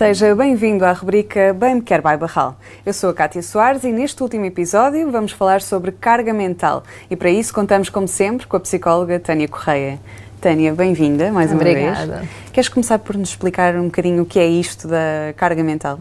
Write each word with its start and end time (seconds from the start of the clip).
Seja 0.00 0.34
bem-vindo 0.34 0.82
à 0.86 0.92
rubrica 0.92 1.52
Bem 1.52 1.74
Me 1.74 1.82
Quer 1.82 2.00
by 2.00 2.16
Barral. 2.16 2.56
Eu 2.86 2.92
sou 2.94 3.10
a 3.10 3.12
Cátia 3.12 3.42
Soares 3.42 3.84
e 3.84 3.92
neste 3.92 4.22
último 4.22 4.46
episódio 4.46 5.10
vamos 5.10 5.30
falar 5.30 5.60
sobre 5.60 5.92
carga 5.92 6.32
mental. 6.32 6.82
E 7.10 7.16
para 7.16 7.28
isso 7.28 7.52
contamos, 7.52 7.90
como 7.90 8.08
sempre, 8.08 8.46
com 8.46 8.56
a 8.56 8.60
psicóloga 8.60 9.20
Tânia 9.20 9.46
Correia. 9.46 10.00
Tânia, 10.40 10.72
bem-vinda 10.72 11.30
mais 11.30 11.50
uma 11.52 11.60
Obrigada. 11.60 12.16
vez. 12.20 12.30
Queres 12.50 12.70
começar 12.70 12.98
por 12.98 13.14
nos 13.14 13.28
explicar 13.28 13.76
um 13.76 13.84
bocadinho 13.88 14.22
o 14.22 14.24
que 14.24 14.38
é 14.38 14.46
isto 14.46 14.88
da 14.88 15.34
carga 15.36 15.62
mental? 15.62 16.00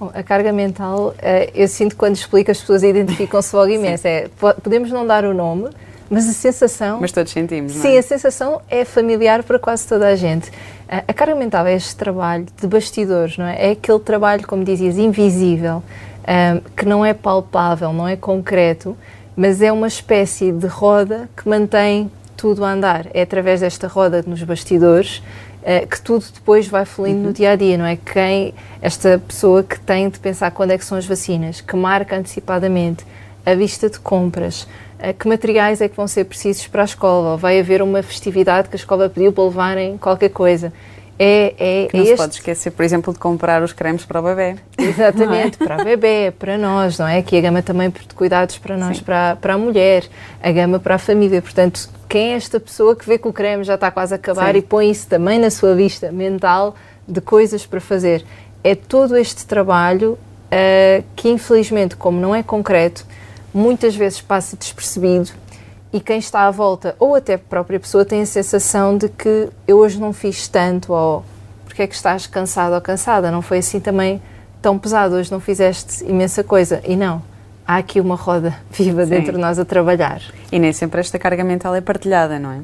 Bom, 0.00 0.10
a 0.14 0.22
carga 0.22 0.50
mental, 0.50 1.14
eh, 1.18 1.50
eu 1.54 1.68
sinto 1.68 1.90
que 1.90 1.96
quando 1.96 2.16
explico 2.16 2.50
as 2.50 2.58
pessoas 2.58 2.82
identificam-se 2.82 3.54
logo 3.54 3.70
imenso. 3.70 4.08
É, 4.08 4.26
po- 4.40 4.54
podemos 4.54 4.90
não 4.90 5.06
dar 5.06 5.22
o 5.26 5.34
nome, 5.34 5.68
mas 6.10 6.28
a 6.28 6.32
sensação. 6.32 6.98
Mas 7.00 7.12
todos 7.12 7.32
sentimos, 7.32 7.74
não 7.74 7.82
Sim, 7.82 7.96
é? 7.96 7.98
a 7.98 8.02
sensação 8.02 8.60
é 8.68 8.84
familiar 8.84 9.42
para 9.42 9.58
quase 9.58 9.86
toda 9.86 10.06
a 10.08 10.16
gente. 10.16 10.50
A 10.86 11.12
carga 11.12 11.34
mental 11.34 11.66
é 11.66 11.74
este 11.74 11.96
trabalho 11.96 12.46
de 12.60 12.66
bastidores, 12.66 13.38
não 13.38 13.46
é? 13.46 13.68
É 13.68 13.70
aquele 13.72 13.98
trabalho, 13.98 14.46
como 14.46 14.62
dizias, 14.62 14.98
invisível, 14.98 15.82
ahm, 16.26 16.60
que 16.76 16.84
não 16.84 17.04
é 17.04 17.14
palpável, 17.14 17.92
não 17.92 18.06
é 18.06 18.16
concreto, 18.16 18.96
mas 19.36 19.62
é 19.62 19.72
uma 19.72 19.88
espécie 19.88 20.52
de 20.52 20.66
roda 20.66 21.28
que 21.36 21.48
mantém 21.48 22.10
tudo 22.36 22.64
a 22.64 22.72
andar. 22.72 23.06
É 23.14 23.22
através 23.22 23.60
desta 23.60 23.88
roda 23.88 24.22
nos 24.26 24.42
bastidores 24.42 25.22
eh, 25.66 25.86
que 25.86 25.98
tudo 26.00 26.26
depois 26.34 26.68
vai 26.68 26.84
fluindo 26.84 27.20
no 27.20 27.32
dia 27.32 27.52
a 27.52 27.56
dia, 27.56 27.78
não 27.78 27.86
é? 27.86 27.96
Quem, 27.96 28.52
esta 28.82 29.18
pessoa 29.18 29.62
que 29.62 29.80
tem 29.80 30.10
de 30.10 30.18
pensar 30.18 30.50
quando 30.50 30.72
é 30.72 30.78
que 30.78 30.84
são 30.84 30.98
as 30.98 31.06
vacinas, 31.06 31.62
que 31.62 31.74
marca 31.74 32.14
antecipadamente 32.16 33.06
a 33.46 33.54
vista 33.54 33.88
de 33.88 33.98
compras, 33.98 34.68
que 35.12 35.28
materiais 35.28 35.80
é 35.80 35.88
que 35.88 35.96
vão 35.96 36.08
ser 36.08 36.24
precisos 36.24 36.66
para 36.66 36.82
a 36.82 36.84
escola, 36.84 37.32
ou 37.32 37.38
vai 37.38 37.58
haver 37.60 37.82
uma 37.82 38.02
festividade 38.02 38.68
que 38.68 38.74
a 38.74 38.78
escola 38.78 39.08
pediu 39.08 39.32
para 39.32 39.44
levarem 39.44 39.98
qualquer 39.98 40.30
coisa. 40.30 40.72
É, 41.16 41.54
é, 41.58 41.86
Que 41.86 41.96
não 41.96 42.02
é 42.02 42.06
se 42.06 42.12
este- 42.12 42.16
pode 42.22 42.34
esquecer, 42.34 42.70
por 42.72 42.84
exemplo, 42.84 43.12
de 43.12 43.20
comprar 43.20 43.62
os 43.62 43.72
cremes 43.72 44.04
para 44.04 44.20
o 44.20 44.22
bebê. 44.24 44.56
Exatamente, 44.76 45.56
para 45.62 45.80
o 45.80 45.84
bebê, 45.84 46.32
para 46.36 46.58
nós, 46.58 46.98
não 46.98 47.06
é? 47.06 47.18
Aqui 47.18 47.38
a 47.38 47.40
gama 47.40 47.62
também 47.62 47.88
de 47.88 48.14
cuidados 48.14 48.58
para 48.58 48.76
nós, 48.76 48.96
Sim. 48.98 49.04
para, 49.04 49.36
para 49.36 49.54
a 49.54 49.58
mulher, 49.58 50.04
a 50.42 50.50
gama 50.50 50.80
para 50.80 50.96
a 50.96 50.98
família. 50.98 51.40
Portanto, 51.40 51.88
quem 52.08 52.32
é 52.32 52.36
esta 52.36 52.58
pessoa 52.58 52.96
que 52.96 53.06
vê 53.06 53.16
que 53.16 53.28
o 53.28 53.32
creme 53.32 53.62
já 53.62 53.76
está 53.76 53.92
quase 53.92 54.12
a 54.12 54.16
acabar 54.16 54.52
Sim. 54.54 54.58
e 54.58 54.62
põe 54.62 54.90
isso 54.90 55.06
também 55.06 55.38
na 55.38 55.50
sua 55.50 55.74
vista 55.76 56.10
mental 56.10 56.74
de 57.06 57.20
coisas 57.20 57.64
para 57.64 57.80
fazer? 57.80 58.24
É 58.64 58.74
todo 58.74 59.16
este 59.16 59.46
trabalho 59.46 60.18
ah, 60.50 61.00
que, 61.14 61.28
infelizmente, 61.28 61.94
como 61.94 62.20
não 62.20 62.34
é 62.34 62.42
concreto, 62.42 63.06
muitas 63.54 63.94
vezes 63.94 64.20
passa 64.20 64.56
despercebido 64.56 65.30
e 65.92 66.00
quem 66.00 66.18
está 66.18 66.48
à 66.48 66.50
volta, 66.50 66.96
ou 66.98 67.14
até 67.14 67.34
a 67.34 67.38
própria 67.38 67.78
pessoa, 67.78 68.04
tem 68.04 68.20
a 68.20 68.26
sensação 68.26 68.98
de 68.98 69.08
que 69.08 69.48
eu 69.66 69.78
hoje 69.78 70.00
não 70.00 70.12
fiz 70.12 70.48
tanto, 70.48 70.92
ou 70.92 71.24
porque 71.64 71.82
é 71.82 71.86
que 71.86 71.94
estás 71.94 72.26
cansado 72.26 72.74
ou 72.74 72.80
cansada? 72.80 73.30
Não 73.30 73.40
foi 73.40 73.58
assim 73.58 73.78
também 73.78 74.20
tão 74.60 74.76
pesado, 74.76 75.14
hoje 75.14 75.30
não 75.30 75.38
fizeste 75.38 76.04
imensa 76.04 76.42
coisa. 76.42 76.80
E 76.84 76.96
não, 76.96 77.22
há 77.64 77.76
aqui 77.76 78.00
uma 78.00 78.16
roda 78.16 78.56
viva 78.72 79.04
Sim. 79.04 79.10
dentro 79.10 79.32
de 79.34 79.38
nós 79.38 79.56
a 79.56 79.64
trabalhar. 79.64 80.20
E 80.50 80.58
nem 80.58 80.72
sempre 80.72 80.98
esta 80.98 81.16
carga 81.16 81.44
mental 81.44 81.72
é 81.76 81.80
partilhada, 81.80 82.40
não 82.40 82.50
é? 82.50 82.60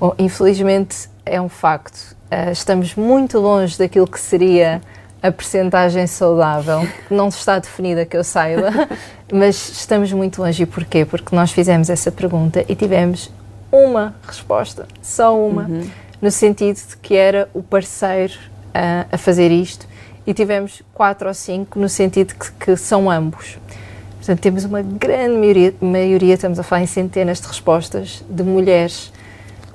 Bom, 0.00 0.14
infelizmente 0.18 1.10
é 1.26 1.38
um 1.38 1.50
facto. 1.50 2.16
Ah, 2.30 2.50
estamos 2.50 2.94
muito 2.94 3.38
longe 3.38 3.76
daquilo 3.76 4.06
que 4.06 4.18
seria 4.18 4.80
a 5.22 5.30
percentagem 5.30 6.06
saudável. 6.06 6.86
Não 7.10 7.28
está 7.28 7.58
definida 7.58 8.06
que 8.06 8.16
eu 8.16 8.24
saiba, 8.24 8.70
mas 9.32 9.70
estamos 9.70 10.12
muito 10.12 10.42
longe. 10.42 10.62
E 10.62 10.66
porquê? 10.66 11.04
Porque 11.04 11.34
nós 11.34 11.52
fizemos 11.52 11.90
essa 11.90 12.10
pergunta 12.10 12.64
e 12.68 12.74
tivemos 12.74 13.30
uma 13.70 14.14
resposta, 14.26 14.86
só 15.00 15.38
uma, 15.38 15.70
no 16.20 16.30
sentido 16.30 16.76
de 16.76 16.96
que 16.96 17.14
era 17.14 17.48
o 17.54 17.62
parceiro 17.62 18.34
ah, 18.74 19.06
a 19.12 19.16
fazer 19.16 19.50
isto, 19.50 19.86
e 20.26 20.34
tivemos 20.34 20.82
quatro 20.92 21.28
ou 21.28 21.34
cinco 21.34 21.78
no 21.78 21.88
sentido 21.88 22.34
que, 22.34 22.50
que 22.52 22.76
são 22.76 23.10
ambos. 23.10 23.58
Portanto, 24.16 24.40
temos 24.40 24.64
uma 24.64 24.82
grande 24.82 25.36
maioria, 25.36 25.74
maioria, 25.80 26.34
estamos 26.34 26.58
a 26.58 26.62
falar 26.62 26.82
em 26.82 26.86
centenas 26.86 27.40
de 27.40 27.46
respostas, 27.46 28.22
de 28.28 28.42
mulheres 28.42 29.12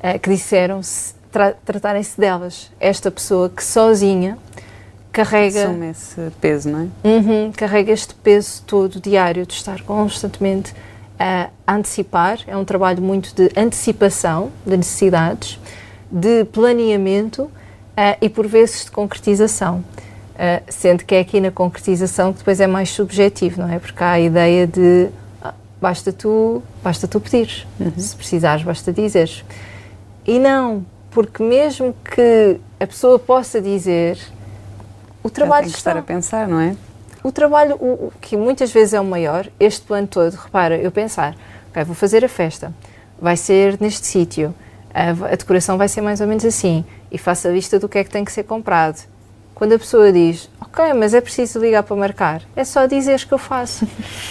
eh, 0.03 0.19
que 0.19 0.29
disseram 0.29 0.83
se 0.83 1.15
tra 1.31 1.53
tratarem-se 1.65 2.19
delas. 2.19 2.71
Esta 2.79 3.09
pessoa 3.09 3.49
que 3.49 3.63
sozinha 3.63 4.37
carrega, 5.15 5.63
Assume 5.63 5.89
esse 5.91 6.31
peso, 6.41 6.69
não 6.69 6.91
é? 7.03 7.07
Uhum, 7.07 7.51
carrega 7.55 7.93
este 7.93 8.13
peso 8.15 8.61
todo 8.67 8.99
diário 8.99 9.45
de 9.45 9.53
estar 9.53 9.81
constantemente 9.83 10.73
a 11.17 11.49
antecipar. 11.65 12.39
É 12.45 12.57
um 12.57 12.65
trabalho 12.65 13.01
muito 13.01 13.33
de 13.33 13.49
antecipação 13.57 14.51
de 14.65 14.75
necessidades, 14.75 15.57
de 16.11 16.43
planeamento 16.45 17.49
eh, 17.95 18.17
e, 18.21 18.27
por 18.27 18.45
vezes, 18.45 18.85
de 18.85 18.91
concretização. 18.91 19.85
Eh, 20.37 20.61
sendo 20.67 21.05
que 21.05 21.15
é 21.15 21.21
aqui 21.21 21.39
na 21.39 21.49
concretização 21.49 22.33
que 22.33 22.39
depois 22.39 22.59
é 22.59 22.67
mais 22.67 22.89
subjetivo, 22.89 23.61
não 23.61 23.69
é? 23.69 23.79
Porque 23.79 24.03
há 24.03 24.11
a 24.11 24.19
ideia 24.19 24.67
de 24.67 25.07
ah, 25.41 25.53
basta 25.79 26.11
tu, 26.11 26.61
basta 26.83 27.07
tu 27.07 27.21
pedires. 27.21 27.65
Se 27.97 28.13
precisares, 28.17 28.65
basta 28.65 28.91
dizeres. 28.91 29.45
E 30.27 30.39
não, 30.39 30.85
porque 31.09 31.41
mesmo 31.41 31.95
que 32.03 32.59
a 32.77 32.85
pessoa 32.85 33.17
possa 33.17 33.61
dizer, 33.61 34.17
o 35.25 35.27
Já 35.27 35.33
trabalho 35.33 35.63
tem 35.63 35.71
que 35.71 35.77
está. 35.79 35.89
estar 35.89 35.99
a 35.99 36.03
pensar, 36.03 36.47
não 36.47 36.59
é? 36.59 36.75
O 37.23 37.31
trabalho, 37.31 37.75
o, 37.77 38.07
o 38.07 38.13
que 38.21 38.37
muitas 38.37 38.71
vezes 38.71 38.93
é 38.93 39.01
o 39.01 39.03
maior, 39.03 39.47
este 39.59 39.81
plano 39.81 40.05
todo, 40.05 40.31
repara, 40.35 40.77
eu 40.77 40.91
pensar, 40.91 41.35
ok, 41.71 41.83
vou 41.83 41.95
fazer 41.95 42.23
a 42.23 42.29
festa, 42.29 42.71
vai 43.19 43.35
ser 43.35 43.81
neste 43.81 44.05
sítio, 44.05 44.53
a, 44.93 45.09
a 45.09 45.35
decoração 45.35 45.79
vai 45.79 45.87
ser 45.87 46.01
mais 46.01 46.21
ou 46.21 46.27
menos 46.27 46.45
assim, 46.45 46.85
e 47.11 47.17
faço 47.17 47.47
a 47.47 47.51
lista 47.51 47.79
do 47.79 47.89
que 47.89 47.97
é 47.97 48.03
que 48.03 48.11
tem 48.11 48.23
que 48.23 48.31
ser 48.31 48.43
comprado. 48.43 49.03
Quando 49.55 49.73
a 49.73 49.79
pessoa 49.79 50.11
diz, 50.13 50.47
ok, 50.61 50.93
mas 50.93 51.15
é 51.15 51.21
preciso 51.21 51.57
ligar 51.57 51.81
para 51.81 51.95
marcar, 51.95 52.43
é 52.55 52.63
só 52.63 52.85
dizeres 52.85 53.23
que 53.23 53.33
eu 53.33 53.39
faço. 53.39 53.87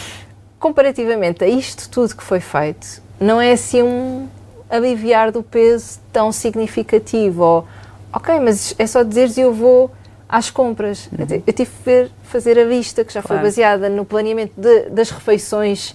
Comparativamente 0.61 1.43
a 1.43 1.49
isto 1.49 1.91
tudo 1.91 2.15
que 2.15 2.23
foi 2.23 2.39
feito, 2.39 3.03
não 3.19 3.41
é 3.41 3.51
assim 3.51 3.83
um 3.83 4.29
aliviar 4.71 5.33
do 5.33 5.43
peso 5.43 5.99
tão 6.13 6.31
significativo, 6.31 7.43
ou, 7.43 7.69
ok, 8.13 8.39
mas 8.39 8.77
é 8.79 8.87
só 8.87 9.03
dizeres 9.03 9.37
eu 9.37 9.53
vou 9.53 9.91
às 10.29 10.51
compras. 10.51 11.09
Eu 11.17 11.27
ti- 11.27 11.43
Eu 11.47 11.53
tive 11.53 11.71
que 11.71 11.85
ver- 11.85 12.11
fazer 12.25 12.59
a 12.59 12.65
lista, 12.65 13.05
que 13.05 13.13
já 13.13 13.23
foi 13.23 13.29
Claro. 13.37 13.43
baseada 13.45 13.89
no 13.89 14.05
planeamento 14.05 14.53
de- 14.57 14.89
das 14.91 15.11
refeições 15.11 15.95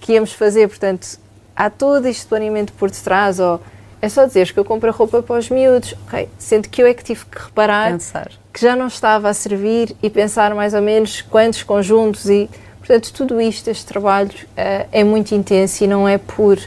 que 0.00 0.12
íamos 0.12 0.32
fazer, 0.32 0.68
portanto, 0.68 1.18
há 1.56 1.70
todo 1.70 2.06
este 2.06 2.26
planeamento 2.26 2.72
por 2.74 2.90
detrás, 2.90 3.38
ou 3.40 3.60
é 4.00 4.08
só 4.08 4.24
dizeres 4.26 4.50
que 4.50 4.58
eu 4.58 4.64
compro 4.64 4.88
a 4.88 4.92
roupa 4.92 5.22
para 5.22 5.38
os 5.38 5.48
miúdos, 5.50 5.94
ok, 6.06 6.28
sendo 6.38 6.68
que 6.68 6.82
eu 6.82 6.86
é 6.86 6.94
que 6.94 7.02
tive 7.04 7.24
que 7.24 7.38
reparar 7.42 7.92
Pensar. 7.92 8.30
que 8.52 8.60
já 8.60 8.76
não 8.76 8.86
estava 8.86 9.28
a 9.28 9.34
servir 9.34 9.96
e 10.02 10.08
pensar 10.10 10.54
mais 10.54 10.74
ou 10.74 10.82
menos 10.82 11.22
quantos 11.22 11.62
conjuntos 11.62 12.28
e, 12.28 12.48
portanto, 12.78 13.12
tudo 13.12 13.40
isto, 13.40 13.68
este 13.68 13.86
trabalho 13.86 14.30
eh, 14.56 14.86
é 14.92 15.02
muito 15.04 15.34
intenso 15.34 15.82
e 15.82 15.86
não 15.86 16.06
é 16.08 16.16
por, 16.18 16.58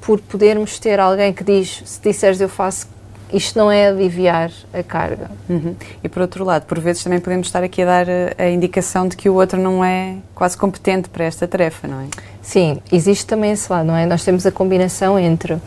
por 0.00 0.18
podermos 0.20 0.78
ter 0.78 0.98
alguém 1.00 1.32
que 1.32 1.44
diz, 1.44 1.82
se 1.84 2.00
disseres 2.00 2.40
eu 2.40 2.48
faço, 2.48 2.86
isto 3.32 3.58
não 3.58 3.70
é 3.70 3.88
aliviar 3.88 4.50
a 4.72 4.82
carga. 4.82 5.30
Uhum. 5.48 5.74
E 6.02 6.08
por 6.08 6.22
outro 6.22 6.44
lado, 6.44 6.66
por 6.66 6.78
vezes 6.78 7.02
também 7.02 7.20
podemos 7.20 7.46
estar 7.46 7.62
aqui 7.62 7.82
a 7.82 7.86
dar 7.86 8.08
eh, 8.08 8.34
a 8.38 8.50
indicação 8.50 9.06
de 9.08 9.16
que 9.16 9.28
o 9.28 9.34
outro 9.34 9.58
não 9.60 9.84
é 9.84 10.16
quase 10.34 10.56
competente 10.56 11.08
para 11.08 11.24
esta 11.24 11.46
tarefa, 11.46 11.86
não 11.86 12.00
é? 12.00 12.06
Sim, 12.42 12.80
existe 12.90 13.26
também 13.26 13.52
esse 13.52 13.70
lado, 13.70 13.86
não 13.86 13.96
é? 13.96 14.06
Nós 14.06 14.24
temos 14.24 14.46
a 14.46 14.52
combinação 14.52 15.18
entre 15.18 15.58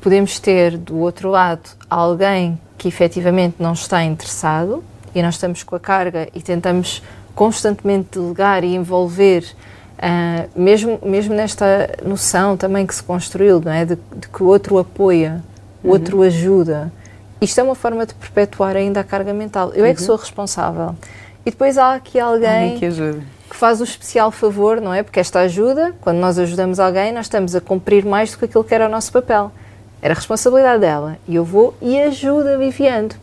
podemos 0.00 0.38
ter 0.38 0.76
do 0.76 0.98
outro 0.98 1.30
lado 1.30 1.70
alguém 1.88 2.58
que 2.76 2.88
efetivamente 2.88 3.56
não 3.58 3.72
está 3.72 4.04
interessado 4.04 4.82
e 5.14 5.22
nós 5.22 5.34
estamos 5.34 5.62
com 5.62 5.74
a 5.74 5.80
carga 5.80 6.28
e 6.34 6.40
tentamos 6.40 7.02
constantemente 7.34 8.18
delegar 8.18 8.64
e 8.64 8.74
envolver, 8.74 9.44
ah, 9.98 10.46
mesmo, 10.56 10.98
mesmo 11.04 11.34
nesta 11.34 11.90
noção 12.04 12.56
também 12.56 12.86
que 12.86 12.94
se 12.94 13.02
construiu, 13.02 13.60
não 13.60 13.72
é? 13.72 13.84
De, 13.84 13.96
de 13.96 14.28
que 14.28 14.42
o 14.42 14.46
outro 14.46 14.78
apoia, 14.78 15.42
o 15.82 15.90
outro 15.90 16.22
ajuda. 16.22 16.92
Isto 17.40 17.60
é 17.60 17.62
uma 17.62 17.74
forma 17.74 18.04
de 18.04 18.14
perpetuar 18.14 18.76
ainda 18.76 19.00
a 19.00 19.04
carga 19.04 19.32
mental. 19.32 19.72
Eu 19.74 19.84
é 19.84 19.94
que 19.94 20.02
sou 20.02 20.16
a 20.16 20.18
responsável. 20.18 20.96
E 21.46 21.50
depois 21.50 21.78
há 21.78 21.94
aqui 21.94 22.18
Alguém 22.18 22.78
que 22.78 22.86
que 23.48 23.56
faz 23.56 23.80
o 23.80 23.84
especial 23.84 24.30
favor, 24.30 24.80
não 24.80 24.92
é? 24.92 25.02
Porque 25.02 25.18
esta 25.18 25.40
ajuda, 25.40 25.94
quando 26.00 26.18
nós 26.18 26.38
ajudamos 26.38 26.78
alguém, 26.78 27.12
nós 27.12 27.26
estamos 27.26 27.54
a 27.54 27.60
cumprir 27.60 28.04
mais 28.04 28.32
do 28.32 28.38
que 28.38 28.44
aquilo 28.44 28.62
que 28.62 28.74
era 28.74 28.86
o 28.86 28.90
nosso 28.90 29.10
papel. 29.10 29.50
Era 30.02 30.12
a 30.12 30.16
responsabilidade 30.16 30.80
dela. 30.80 31.16
E 31.26 31.34
eu 31.34 31.44
vou 31.44 31.74
e 31.80 31.98
ajudo 31.98 32.48
aliviando. 32.48 33.14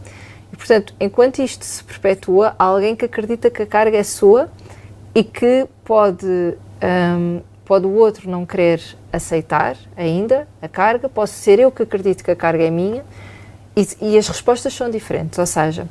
E, 0.51 0.55
portanto, 0.55 0.93
enquanto 0.99 1.39
isto 1.39 1.63
se 1.63 1.83
perpetua, 1.83 2.55
há 2.57 2.63
alguém 2.63 2.95
que 2.95 3.05
acredita 3.05 3.49
que 3.49 3.61
a 3.61 3.65
carga 3.65 3.97
é 3.97 4.03
sua 4.03 4.49
e 5.13 5.23
que 5.23 5.67
pode, 5.83 6.25
hum, 6.27 7.41
pode 7.65 7.85
o 7.85 7.93
outro 7.95 8.29
não 8.29 8.45
querer 8.45 8.81
aceitar 9.11 9.75
ainda 9.97 10.47
a 10.61 10.67
carga, 10.67 11.09
posso 11.09 11.33
ser 11.33 11.59
eu 11.59 11.71
que 11.71 11.83
acredito 11.83 12.23
que 12.23 12.31
a 12.31 12.35
carga 12.35 12.63
é 12.63 12.69
minha 12.69 13.03
e, 13.75 13.87
e 14.01 14.17
as 14.17 14.27
respostas 14.27 14.73
são 14.73 14.89
diferentes. 14.89 15.37
Ou 15.39 15.45
seja, 15.45 15.87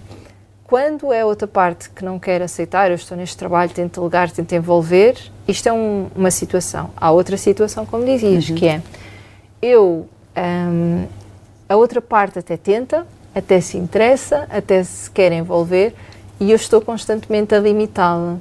quando 0.65 1.13
é 1.13 1.25
outra 1.25 1.47
parte 1.47 1.91
que 1.91 2.05
não 2.05 2.19
quer 2.19 2.41
aceitar, 2.43 2.91
eu 2.91 2.95
estou 2.95 3.17
neste 3.17 3.37
trabalho, 3.37 3.71
tento 3.71 4.01
delegar, 4.01 4.31
tento 4.31 4.53
envolver, 4.55 5.17
isto 5.47 5.69
é 5.69 5.73
um- 5.73 6.09
uma 6.15 6.31
situação. 6.31 6.91
Há 6.97 7.11
outra 7.11 7.37
situação, 7.37 7.85
como 7.85 8.05
dizias, 8.05 8.47
que 8.51 8.67
é 8.67 8.81
eu, 9.61 10.09
hum, 10.37 11.07
a 11.69 11.77
outra 11.77 12.01
parte 12.01 12.39
até 12.39 12.57
tenta, 12.57 13.07
até 13.35 13.61
se 13.61 13.77
interessa, 13.77 14.47
até 14.51 14.83
se 14.85 15.11
quer 15.11 15.33
envolver, 15.33 15.95
e 16.11 16.15
e 16.41 16.51
eu 16.51 16.57
estou 16.57 16.81
constantemente 16.81 17.55
a 17.55 17.61
limitá-la 17.61 18.33
uh, 18.35 18.39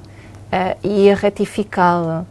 e 0.82 1.08
a 1.10 1.14
retificá-la 1.14 2.26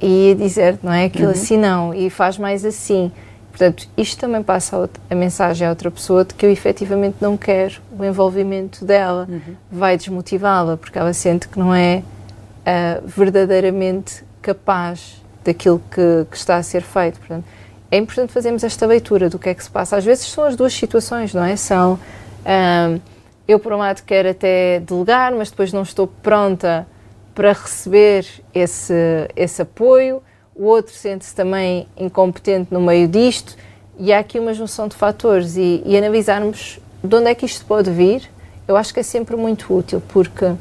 e 0.00 0.32
a 0.32 0.34
dizer, 0.34 0.78
não 0.82 0.92
é? 0.92 1.04
Aquilo 1.04 1.26
uhum. 1.26 1.32
assim 1.32 1.56
não, 1.56 1.94
e 1.94 2.10
faz 2.10 2.38
mais 2.38 2.64
assim. 2.64 3.10
Portanto, 3.50 3.88
isto 3.96 4.18
também 4.18 4.42
passa 4.42 4.90
a, 5.08 5.14
mensagem 5.14 5.66
a 5.66 5.70
outra 5.70 5.90
pessoa 5.90 6.24
de 6.24 6.34
que 6.34 6.44
eu 6.44 6.50
efetivamente 6.50 7.16
não 7.20 7.36
quero 7.36 7.76
o 7.96 8.04
envolvimento 8.04 8.84
dela. 8.84 9.28
Uhum. 9.30 9.54
Vai 9.70 9.96
desmotivá-la, 9.96 10.76
porque 10.76 10.98
ela 10.98 11.12
sente 11.12 11.48
que 11.48 11.58
não 11.58 11.72
é 11.72 12.02
uh, 12.02 13.06
verdadeiramente 13.06 14.24
capaz 14.42 15.22
daquilo 15.44 15.80
que, 15.90 16.26
que, 16.28 16.36
está 16.36 16.56
a 16.56 16.62
ser 16.62 16.82
feito. 16.82 17.20
Portanto, 17.20 17.44
é 17.90 17.96
importante 17.96 18.32
fazermos 18.32 18.64
esta 18.64 18.86
leitura 18.86 19.30
do 19.30 19.38
que 19.38 19.48
é 19.48 19.54
que 19.54 19.62
se 19.62 19.70
passa. 19.70 19.96
Às 19.96 20.04
vezes 20.04 20.26
são 20.26 20.44
as 20.44 20.56
duas 20.56 20.74
situações, 20.74 21.32
não 21.32 21.44
é? 21.44 21.54
São 21.54 21.94
uh, 21.94 23.00
eu, 23.46 23.58
por 23.58 23.72
um 23.72 23.76
lado, 23.76 24.02
quero 24.04 24.30
até 24.30 24.80
delegar, 24.80 25.32
mas 25.32 25.50
depois 25.50 25.72
não 25.72 25.82
estou 25.82 26.06
pronta 26.06 26.86
para 27.34 27.52
receber 27.52 28.26
esse, 28.54 28.94
esse 29.36 29.62
apoio 29.62 30.22
o 30.54 30.66
outro 30.66 30.94
sente-se 30.94 31.34
também 31.34 31.88
incompetente 31.96 32.72
no 32.72 32.80
meio 32.80 33.08
disto, 33.08 33.56
e 33.98 34.12
há 34.12 34.20
aqui 34.20 34.38
uma 34.38 34.54
junção 34.54 34.86
de 34.86 34.94
fatores. 34.94 35.56
E, 35.56 35.82
e, 35.84 35.96
analisarmos 35.96 36.78
de 37.02 37.14
onde 37.14 37.28
é 37.28 37.34
que 37.34 37.44
isto 37.44 37.64
pode 37.66 37.90
vir, 37.90 38.30
eu 38.66 38.76
acho 38.76 38.94
que 38.94 39.00
é 39.00 39.02
sempre 39.02 39.36
muito 39.36 39.72
útil, 39.74 40.02
porque 40.08 40.44
uh, 40.44 40.58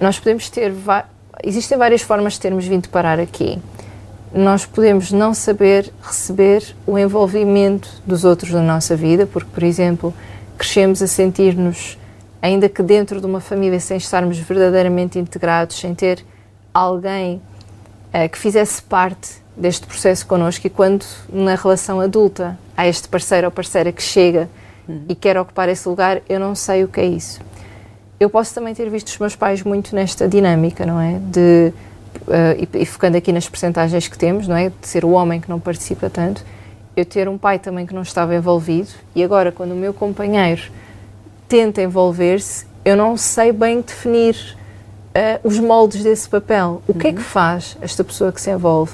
nós 0.00 0.18
podemos 0.18 0.50
ter. 0.50 0.72
Existem 1.44 1.78
várias 1.78 2.02
formas 2.02 2.34
de 2.34 2.40
termos 2.40 2.66
vindo 2.66 2.88
parar 2.88 3.20
aqui. 3.20 3.58
Nós 4.34 4.66
podemos 4.66 5.12
não 5.12 5.32
saber 5.32 5.92
receber 6.02 6.74
o 6.86 6.98
envolvimento 6.98 7.88
dos 8.04 8.24
outros 8.24 8.50
na 8.50 8.62
nossa 8.62 8.96
vida, 8.96 9.26
porque, 9.26 9.48
por 9.52 9.62
exemplo, 9.62 10.12
crescemos 10.58 11.00
a 11.00 11.06
sentir-nos, 11.06 11.96
ainda 12.40 12.68
que 12.68 12.82
dentro 12.82 13.20
de 13.20 13.26
uma 13.26 13.40
família, 13.40 13.80
sem 13.80 13.96
estarmos 13.96 14.38
verdadeiramente 14.38 15.18
integrados, 15.18 15.78
sem 15.78 15.94
ter 15.94 16.24
alguém 16.72 17.42
uh, 18.08 18.28
que 18.30 18.38
fizesse 18.38 18.82
parte 18.82 19.42
deste 19.56 19.86
processo 19.86 20.26
connosco 20.26 20.66
e 20.66 20.70
quando 20.70 21.04
na 21.28 21.56
relação 21.56 22.00
adulta 22.00 22.56
há 22.76 22.86
este 22.86 23.08
parceiro 23.08 23.48
ou 23.48 23.50
parceira 23.50 23.90
que 23.90 24.02
chega 24.02 24.48
uhum. 24.88 25.04
e 25.08 25.14
quer 25.14 25.36
ocupar 25.36 25.68
esse 25.68 25.88
lugar, 25.88 26.22
eu 26.28 26.38
não 26.38 26.54
sei 26.54 26.84
o 26.84 26.88
que 26.88 27.00
é 27.00 27.06
isso. 27.06 27.40
Eu 28.20 28.30
posso 28.30 28.54
também 28.54 28.74
ter 28.74 28.88
visto 28.88 29.08
os 29.08 29.18
meus 29.18 29.34
pais 29.34 29.62
muito 29.62 29.94
nesta 29.94 30.28
dinâmica, 30.28 30.86
não 30.86 31.00
é? 31.00 31.18
De, 31.18 31.72
uh, 32.26 32.68
e, 32.72 32.82
e, 32.82 32.86
focando 32.86 33.16
aqui 33.16 33.32
nas 33.32 33.48
percentagens 33.48 34.06
que 34.06 34.16
temos, 34.16 34.46
não 34.46 34.56
é? 34.56 34.70
De 34.70 34.86
ser 34.86 35.04
o 35.04 35.10
homem 35.10 35.40
que 35.40 35.48
não 35.48 35.58
participa 35.58 36.08
tanto, 36.08 36.44
eu 36.96 37.04
ter 37.04 37.28
um 37.28 37.38
pai 37.38 37.58
também 37.58 37.86
que 37.86 37.94
não 37.94 38.02
estava 38.02 38.34
envolvido 38.34 38.90
e 39.14 39.22
agora 39.22 39.52
quando 39.52 39.72
o 39.72 39.76
meu 39.76 39.94
companheiro 39.94 40.62
tenta 41.48 41.82
envolver-se, 41.82 42.66
eu 42.84 42.96
não 42.96 43.16
sei 43.16 43.50
bem 43.50 43.80
definir 43.80 44.36
uh, 45.08 45.48
os 45.48 45.58
moldes 45.58 46.02
desse 46.02 46.28
papel. 46.28 46.82
O 46.86 46.92
uhum. 46.92 46.98
que 46.98 47.08
é 47.08 47.12
que 47.12 47.18
uhum. 47.18 47.24
faz 47.24 47.76
esta 47.80 48.04
pessoa 48.04 48.30
que 48.30 48.40
se 48.40 48.50
envolve? 48.50 48.92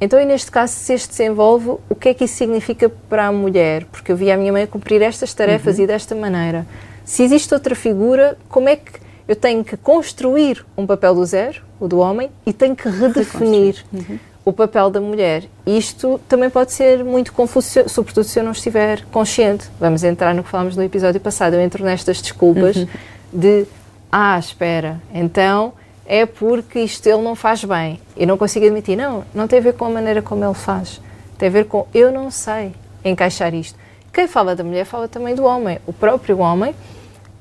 Então, 0.00 0.20
e 0.20 0.24
neste 0.24 0.50
caso, 0.50 0.74
se 0.74 0.92
este 0.92 1.14
se 1.14 1.24
envolve, 1.24 1.70
o 1.88 1.94
que 1.94 2.10
é 2.10 2.14
que 2.14 2.24
isso 2.24 2.34
significa 2.34 2.88
para 2.88 3.26
a 3.26 3.32
mulher? 3.32 3.84
Porque 3.86 4.12
eu 4.12 4.16
vi 4.16 4.30
a 4.30 4.36
minha 4.36 4.52
mãe 4.52 4.66
cumprir 4.66 5.02
estas 5.02 5.34
tarefas 5.34 5.78
uhum. 5.78 5.84
e 5.84 5.86
desta 5.88 6.14
maneira. 6.14 6.66
Se 7.04 7.24
existe 7.24 7.52
outra 7.52 7.74
figura, 7.74 8.36
como 8.48 8.68
é 8.68 8.76
que 8.76 8.92
eu 9.26 9.34
tenho 9.34 9.64
que 9.64 9.76
construir 9.76 10.64
um 10.76 10.86
papel 10.86 11.14
do 11.14 11.24
zero, 11.24 11.62
o 11.80 11.88
do 11.88 11.98
homem, 11.98 12.30
e 12.46 12.52
tenho 12.52 12.76
que 12.76 12.88
redefinir 12.88 13.84
uhum. 13.92 14.18
O 14.44 14.52
papel 14.52 14.90
da 14.90 15.00
mulher? 15.00 15.44
Isto 15.66 16.20
também 16.28 16.48
pode 16.48 16.72
ser 16.72 17.04
muito 17.04 17.32
confuso, 17.32 17.88
sobretudo 17.88 18.24
se 18.24 18.38
eu 18.38 18.44
não 18.44 18.52
estiver 18.52 19.04
consciente. 19.06 19.68
Vamos 19.78 20.04
entrar 20.04 20.34
no 20.34 20.42
que 20.42 20.50
falámos 20.50 20.76
no 20.76 20.82
episódio 20.82 21.20
passado. 21.20 21.54
Eu 21.54 21.60
entro 21.60 21.84
nestas 21.84 22.20
desculpas 22.22 22.76
uhum. 22.76 22.86
de 23.32 23.66
ah, 24.10 24.38
espera, 24.38 25.00
então 25.12 25.72
é 26.06 26.24
porque 26.24 26.80
isto 26.80 27.06
ele 27.06 27.22
não 27.22 27.34
faz 27.34 27.62
bem. 27.62 28.00
E 28.16 28.24
não 28.24 28.38
consigo 28.38 28.64
admitir. 28.64 28.96
Não, 28.96 29.22
não 29.34 29.46
tem 29.46 29.58
a 29.58 29.62
ver 29.62 29.74
com 29.74 29.84
a 29.84 29.90
maneira 29.90 30.22
como 30.22 30.42
ele 30.42 30.54
faz. 30.54 31.00
Tem 31.36 31.48
a 31.48 31.52
ver 31.52 31.66
com 31.66 31.86
eu 31.92 32.10
não 32.10 32.30
sei 32.30 32.72
encaixar 33.04 33.52
isto. 33.54 33.78
Quem 34.10 34.26
fala 34.26 34.56
da 34.56 34.64
mulher 34.64 34.86
fala 34.86 35.06
também 35.06 35.34
do 35.34 35.44
homem. 35.44 35.78
O 35.86 35.92
próprio 35.92 36.38
homem, 36.38 36.74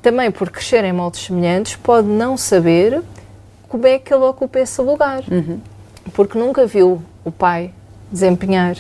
também 0.02 0.30
por 0.30 0.50
crescer 0.50 0.84
em 0.84 0.92
moldes 0.92 1.22
semelhantes, 1.22 1.78
pode 1.78 2.08
não 2.08 2.36
saber 2.36 3.02
como 3.70 3.88
é 3.88 3.98
que 3.98 4.14
ele 4.14 4.24
ocupa 4.24 4.60
esse 4.60 4.82
lugar. 4.82 5.24
Uhum. 5.32 5.60
Porque 6.14 6.38
nunca 6.38 6.66
viu 6.66 7.02
o 7.24 7.32
pai 7.32 7.72
desempenhar. 8.12 8.78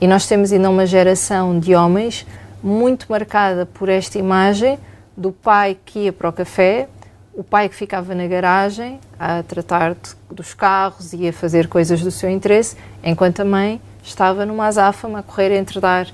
E 0.00 0.06
nós 0.06 0.26
temos 0.26 0.52
ainda 0.52 0.70
uma 0.70 0.86
geração 0.86 1.58
de 1.58 1.74
homens 1.74 2.26
muito 2.62 3.06
marcada 3.10 3.66
por 3.66 3.88
esta 3.88 4.18
imagem 4.18 4.78
do 5.16 5.32
pai 5.32 5.76
que 5.84 6.00
ia 6.00 6.12
para 6.12 6.28
o 6.28 6.32
café, 6.32 6.88
o 7.34 7.42
pai 7.42 7.68
que 7.68 7.74
ficava 7.74 8.14
na 8.14 8.26
garagem 8.26 9.00
a 9.18 9.42
tratar 9.42 9.96
dos 10.30 10.54
carros 10.54 11.12
e 11.12 11.28
a 11.28 11.32
fazer 11.32 11.68
coisas 11.68 12.00
do 12.00 12.10
seu 12.10 12.30
interesse, 12.30 12.76
enquanto 13.02 13.40
a 13.40 13.44
mãe 13.44 13.80
estava 14.02 14.46
numa 14.46 14.66
azáfama 14.66 15.20
a 15.20 15.22
correr 15.22 15.52
entre 15.52 15.80
dar 15.80 16.08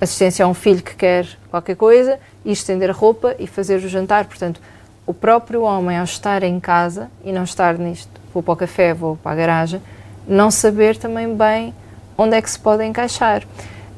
assistência 0.00 0.44
a 0.44 0.48
um 0.48 0.54
filho 0.54 0.82
que 0.82 0.94
quer 0.94 1.26
qualquer 1.50 1.76
coisa 1.76 2.18
e 2.44 2.52
estender 2.52 2.90
a 2.90 2.92
roupa 2.92 3.34
e 3.38 3.46
fazer 3.46 3.76
o 3.76 3.88
jantar. 3.88 4.26
Portanto, 4.26 4.60
o 5.06 5.14
próprio 5.14 5.62
homem, 5.62 5.96
ao 5.96 6.04
estar 6.04 6.42
em 6.42 6.60
casa 6.60 7.10
e 7.24 7.32
não 7.32 7.44
estar 7.44 7.78
nisto, 7.78 8.10
vou 8.32 8.42
para 8.42 8.52
o 8.52 8.56
café, 8.56 8.92
vou 8.92 9.16
para 9.16 9.32
a 9.32 9.34
garagem, 9.34 9.80
não 10.28 10.50
saber 10.50 10.96
também 10.96 11.34
bem 11.34 11.74
onde 12.16 12.36
é 12.36 12.42
que 12.42 12.50
se 12.50 12.58
pode 12.58 12.84
encaixar. 12.84 13.42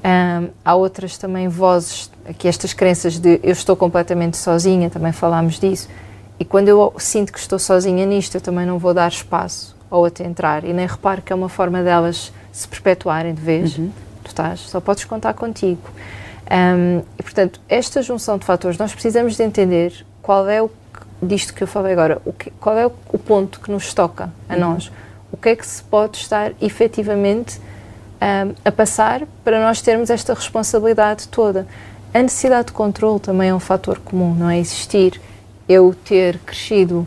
Um, 0.02 0.48
há 0.64 0.74
outras 0.74 1.18
também 1.18 1.48
vozes, 1.48 2.10
aqui 2.26 2.48
estas 2.48 2.72
crenças 2.72 3.18
de 3.18 3.40
eu 3.42 3.52
estou 3.52 3.76
completamente 3.76 4.36
sozinha, 4.36 4.88
também 4.88 5.12
falámos 5.12 5.58
disso 5.58 5.88
e 6.40 6.44
quando 6.44 6.68
eu 6.68 6.94
sinto 6.96 7.34
que 7.34 7.38
estou 7.38 7.58
sozinha 7.58 8.06
nisto, 8.06 8.34
eu 8.34 8.40
também 8.40 8.64
não 8.64 8.78
vou 8.78 8.94
dar 8.94 9.08
espaço 9.08 9.76
ao 9.90 10.00
outro 10.00 10.26
entrar. 10.26 10.64
E 10.64 10.72
nem 10.72 10.86
reparo 10.86 11.20
que 11.20 11.34
é 11.34 11.36
uma 11.36 11.50
forma 11.50 11.82
delas 11.82 12.32
se 12.50 12.66
perpetuarem 12.66 13.34
de 13.34 13.42
vez. 13.42 13.76
Uhum. 13.76 13.92
Tu 14.24 14.28
estás, 14.28 14.60
só 14.60 14.80
podes 14.80 15.04
contar 15.04 15.34
contigo. 15.34 15.82
Um, 16.50 17.02
e, 17.18 17.22
portanto, 17.22 17.60
esta 17.68 18.00
junção 18.00 18.38
de 18.38 18.46
fatores, 18.46 18.78
nós 18.78 18.90
precisamos 18.90 19.36
de 19.36 19.42
entender 19.42 20.06
qual 20.22 20.48
é 20.48 20.62
o 20.62 20.70
disto 21.22 21.52
que 21.52 21.62
eu 21.62 21.66
falei 21.66 21.92
agora, 21.92 22.22
o 22.24 22.32
que, 22.32 22.50
qual 22.52 22.76
é 22.78 22.86
o, 22.86 22.92
o, 23.12 23.18
ponto 23.18 23.60
que 23.60 23.70
nos 23.70 23.92
toca 23.92 24.32
a 24.48 24.54
uhum. 24.54 24.60
nós. 24.60 24.90
O 25.32 25.36
que 25.36 25.50
é 25.50 25.56
que 25.56 25.66
se 25.66 25.82
pode 25.82 26.18
estar 26.18 26.52
efetivamente 26.60 27.60
um, 28.20 28.54
a 28.64 28.70
passar 28.70 29.22
para 29.42 29.60
nós 29.60 29.80
termos 29.80 30.10
esta 30.10 30.34
responsabilidade 30.34 31.28
toda. 31.28 31.66
A 32.12 32.20
necessidade 32.20 32.68
de 32.68 32.72
controle 32.72 33.18
também 33.18 33.48
é 33.48 33.54
um 33.54 33.60
fator 33.60 33.98
comum, 33.98 34.34
não 34.34 34.50
é? 34.50 34.58
Existir 34.58 35.20
eu 35.68 35.94
ter 36.04 36.38
crescido. 36.38 37.06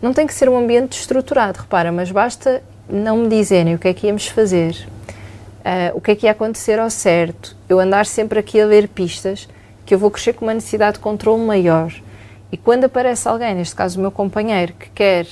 Não 0.00 0.12
tem 0.12 0.26
que 0.26 0.34
ser 0.34 0.48
um 0.48 0.56
ambiente 0.56 0.98
estruturado, 0.98 1.60
repara, 1.60 1.90
mas 1.90 2.10
basta 2.10 2.62
não 2.88 3.18
me 3.18 3.28
dizerem 3.28 3.74
o 3.74 3.78
que 3.78 3.88
é 3.88 3.94
que 3.94 4.06
íamos 4.06 4.26
fazer, 4.26 4.86
uh, 5.60 5.96
o 5.96 6.00
que 6.00 6.10
é 6.10 6.14
que 6.14 6.26
ia 6.26 6.32
acontecer 6.32 6.78
ao 6.78 6.90
certo, 6.90 7.56
eu 7.66 7.80
andar 7.80 8.04
sempre 8.04 8.38
aqui 8.38 8.60
a 8.60 8.66
ler 8.66 8.88
pistas, 8.88 9.48
que 9.86 9.94
eu 9.94 9.98
vou 9.98 10.10
crescer 10.10 10.34
com 10.34 10.44
uma 10.44 10.52
necessidade 10.52 10.94
de 10.94 11.00
controle 11.00 11.42
maior. 11.42 11.92
E 12.52 12.58
quando 12.58 12.84
aparece 12.84 13.26
alguém, 13.26 13.54
neste 13.54 13.74
caso 13.74 13.98
o 13.98 14.02
meu 14.02 14.10
companheiro, 14.10 14.74
que 14.74 14.90
quer 14.90 15.26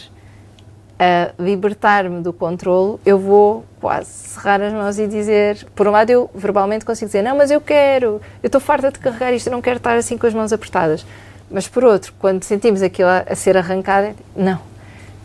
uh, 0.93 1.43
libertar-me 1.43 2.21
do 2.23 2.33
controle, 2.33 2.99
eu 3.05 3.19
vou 3.19 3.65
quase 3.81 4.09
cerrar 4.09 4.61
as 4.61 4.73
mãos 4.73 4.99
e 4.99 5.07
dizer, 5.07 5.67
por 5.75 5.87
um 5.89 5.91
lado 5.91 6.11
eu 6.11 6.31
verbalmente 6.35 6.85
consigo 6.85 7.07
dizer, 7.07 7.23
não, 7.23 7.37
mas 7.37 7.51
eu 7.51 7.61
quero, 7.61 8.21
eu 8.43 8.47
estou 8.47 8.61
farta 8.61 8.91
de 8.91 8.99
carregar 8.99 9.33
isto, 9.33 9.49
eu 9.49 9.53
não 9.53 9.61
quero 9.61 9.79
estar 9.79 9.97
assim 9.97 10.17
com 10.17 10.27
as 10.27 10.35
mãos 10.35 10.53
apertadas. 10.53 11.05
Mas 11.51 11.69
por 11.69 11.85
outro, 11.85 12.15
quando 12.19 12.43
sentimos 12.45 12.83
aquilo 12.83 13.09
a, 13.09 13.25
a 13.29 13.35
ser 13.35 13.57
arrancado, 13.57 14.15
não, 14.35 14.59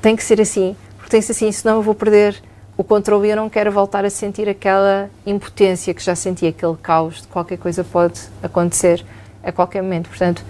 tem 0.01 0.15
que 0.15 0.24
ser 0.24 0.41
assim, 0.41 0.75
porque 0.97 1.12
tem 1.12 1.19
que 1.19 1.25
ser 1.25 1.33
assim, 1.33 1.51
senão 1.51 1.77
eu 1.77 1.81
vou 1.81 1.95
perder 1.95 2.41
o 2.77 2.83
controle 2.83 3.27
e 3.27 3.31
eu 3.31 3.36
não 3.36 3.50
quero 3.50 3.71
voltar 3.71 4.05
a 4.05 4.09
sentir 4.09 4.47
aquela 4.47 5.09
impotência 5.25 5.93
que 5.93 6.03
já 6.03 6.15
senti, 6.15 6.45
aquele 6.45 6.75
caos 6.75 7.21
de 7.21 7.27
qualquer 7.27 7.57
coisa 7.57 7.83
pode 7.83 8.19
acontecer 8.43 9.03
a 9.43 9.51
qualquer 9.51 9.81
momento. 9.81 10.09
Portanto, 10.09 10.43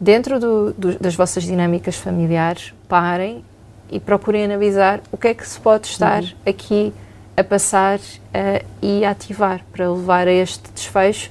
dentro 0.00 0.40
do, 0.40 0.72
do, 0.72 0.98
das 0.98 1.14
vossas 1.14 1.42
dinâmicas 1.42 1.96
familiares, 1.96 2.72
parem 2.88 3.44
e 3.90 4.00
procurem 4.00 4.44
analisar 4.44 5.00
o 5.12 5.16
que 5.16 5.28
é 5.28 5.34
que 5.34 5.46
se 5.46 5.58
pode 5.60 5.86
estar 5.86 6.22
uhum. 6.22 6.30
aqui 6.46 6.92
a 7.36 7.44
passar 7.44 7.98
uh, 7.98 8.64
e 8.82 9.04
a 9.04 9.10
ativar 9.10 9.60
para 9.72 9.90
levar 9.90 10.26
a 10.26 10.32
este 10.32 10.70
desfecho 10.74 11.30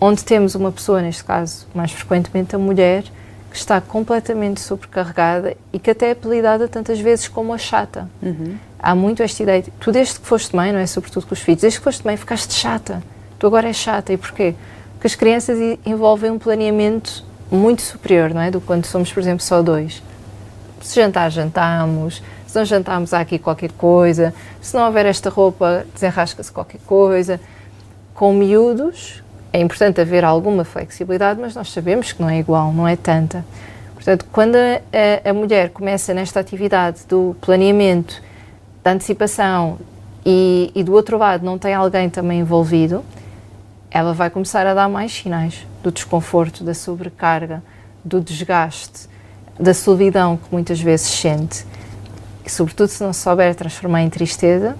onde 0.00 0.24
temos 0.24 0.54
uma 0.54 0.70
pessoa, 0.72 1.00
neste 1.00 1.24
caso, 1.24 1.66
mais 1.74 1.92
frequentemente 1.92 2.54
a 2.54 2.58
mulher, 2.58 3.04
que 3.50 3.56
está 3.56 3.80
completamente 3.80 4.60
sobrecarregada 4.60 5.56
e 5.72 5.78
que 5.78 5.90
até 5.90 6.08
é 6.08 6.10
apelidada 6.10 6.66
tantas 6.66 6.98
vezes 6.98 7.28
como 7.28 7.54
a 7.54 7.58
chata. 7.58 8.08
Uhum. 8.20 8.56
Há 8.78 8.94
muito 8.94 9.22
esta 9.22 9.42
ideia, 9.42 9.62
de, 9.62 9.70
tu 9.70 9.92
desde 9.92 10.18
que 10.18 10.26
foste 10.26 10.54
mãe, 10.54 10.72
não 10.72 10.78
é? 10.78 10.86
Sobretudo 10.86 11.26
com 11.26 11.34
os 11.34 11.40
filhos, 11.40 11.60
desde 11.60 11.78
que 11.78 11.84
foste 11.84 12.04
mãe 12.04 12.16
ficaste 12.16 12.52
chata, 12.52 13.02
tu 13.38 13.46
agora 13.46 13.68
és 13.68 13.76
chata. 13.76 14.12
E 14.12 14.16
porquê? 14.16 14.54
Porque 14.94 15.06
as 15.06 15.14
crianças 15.14 15.56
envolvem 15.86 16.30
um 16.30 16.38
planeamento 16.38 17.24
muito 17.50 17.82
superior, 17.82 18.34
não 18.34 18.40
é? 18.40 18.50
Do 18.50 18.60
quando 18.60 18.84
somos, 18.86 19.12
por 19.12 19.20
exemplo, 19.20 19.44
só 19.44 19.62
dois. 19.62 20.02
Se 20.84 20.96
jantar, 20.96 21.30
jantamos. 21.30 22.22
Se 22.46 22.58
não 22.58 22.64
jantarmos, 22.64 23.14
há 23.14 23.20
aqui 23.20 23.38
qualquer 23.38 23.72
coisa. 23.72 24.34
Se 24.60 24.76
não 24.76 24.84
houver 24.84 25.06
esta 25.06 25.30
roupa, 25.30 25.86
desenrasca-se 25.94 26.52
qualquer 26.52 26.80
coisa. 26.86 27.40
Com 28.12 28.34
miúdos, 28.34 29.24
é 29.50 29.60
importante 29.60 29.98
haver 30.02 30.24
alguma 30.24 30.62
flexibilidade, 30.62 31.40
mas 31.40 31.54
nós 31.54 31.72
sabemos 31.72 32.12
que 32.12 32.20
não 32.20 32.28
é 32.28 32.38
igual, 32.38 32.70
não 32.70 32.86
é 32.86 32.96
tanta. 32.96 33.44
Portanto, 33.94 34.26
quando 34.30 34.56
a, 34.56 35.30
a, 35.30 35.32
mulher 35.32 35.70
começa 35.70 36.12
nesta 36.12 36.38
atividade 36.38 37.06
do 37.08 37.34
planeamento, 37.40 38.22
da 38.82 38.92
antecipação 38.92 39.78
e, 40.24 40.70
e, 40.74 40.84
do 40.84 40.92
outro 40.92 41.16
lado 41.16 41.46
não 41.46 41.58
tem 41.58 41.72
alguém 41.72 42.10
também 42.10 42.40
envolvido, 42.40 43.02
ela 43.90 44.12
vai 44.12 44.28
começar 44.28 44.66
a 44.66 44.74
dar 44.74 44.88
mais 44.90 45.10
sinais 45.10 45.66
do 45.82 45.90
desconforto, 45.90 46.62
da 46.62 46.74
sobrecarga, 46.74 47.62
do 48.04 48.20
desgaste, 48.20 49.08
da 49.58 49.74
solidão 49.74 50.36
que 50.36 50.44
muitas 50.50 50.80
vezes 50.80 51.06
sente. 51.06 51.64
E, 52.44 52.50
sobretudo, 52.50 52.88
se 52.88 53.02
não 53.02 53.12
souber 53.12 53.54
transformar 53.54 54.02
em 54.02 54.10
tristeza, 54.10 54.76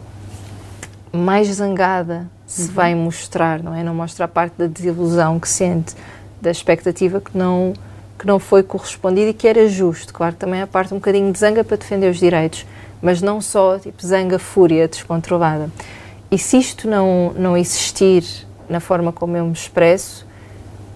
mais 1.13 1.49
zangada 1.49 2.27
se 2.47 2.63
uhum. 2.63 2.69
vai 2.69 2.95
mostrar, 2.95 3.63
não 3.63 3.75
é? 3.75 3.83
Não 3.83 3.95
mostra 3.95 4.27
a 4.27 4.29
parte 4.29 4.55
da 4.59 4.67
desilusão 4.67 5.41
que 5.41 5.49
sente, 5.49 5.95
da 6.41 6.51
expectativa 6.51 7.21
que 7.21 7.37
não 7.37 7.73
que 8.17 8.27
não 8.27 8.39
foi 8.39 8.63
correspondido 8.63 9.31
e 9.31 9.35
que 9.35 9.47
era 9.47 9.69
justo. 9.69 10.15
Claro, 10.15 10.37
também 10.37 10.63
a 10.63 10.67
parte 10.67 10.95
um 10.95 10.99
bocadinho 10.99 11.33
de 11.33 11.39
zanga 11.39 11.65
para 11.65 11.77
defender 11.77 12.11
os 12.11 12.19
direitos, 12.19 12.65
mas 13.03 13.21
não 13.21 13.41
só 13.41 13.79
tipo 13.79 14.07
zanga, 14.07 14.39
fúria 14.39 14.87
descontrolada. 14.87 15.69
E 16.31 16.39
se 16.39 16.57
isto 16.57 16.89
não, 16.89 17.33
não 17.37 17.57
existir 17.57 18.25
na 18.69 18.81
forma 18.81 19.13
como 19.13 19.37
eu 19.37 19.45
me 19.45 19.53
expresso, 19.53 20.27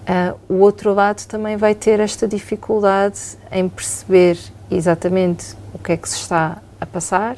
uh, 0.09 0.37
o 0.49 0.59
outro 0.59 0.93
lado 0.93 1.25
também 1.27 1.55
vai 1.55 1.75
ter 1.75 1.99
esta 1.99 2.27
dificuldade 2.27 3.19
em 3.51 3.69
perceber 3.69 4.37
exatamente 4.71 5.55
o 5.73 5.77
que 5.77 5.91
é 5.91 5.97
que 5.97 6.09
se 6.09 6.17
está 6.17 6.57
a 6.81 6.85
passar. 6.85 7.37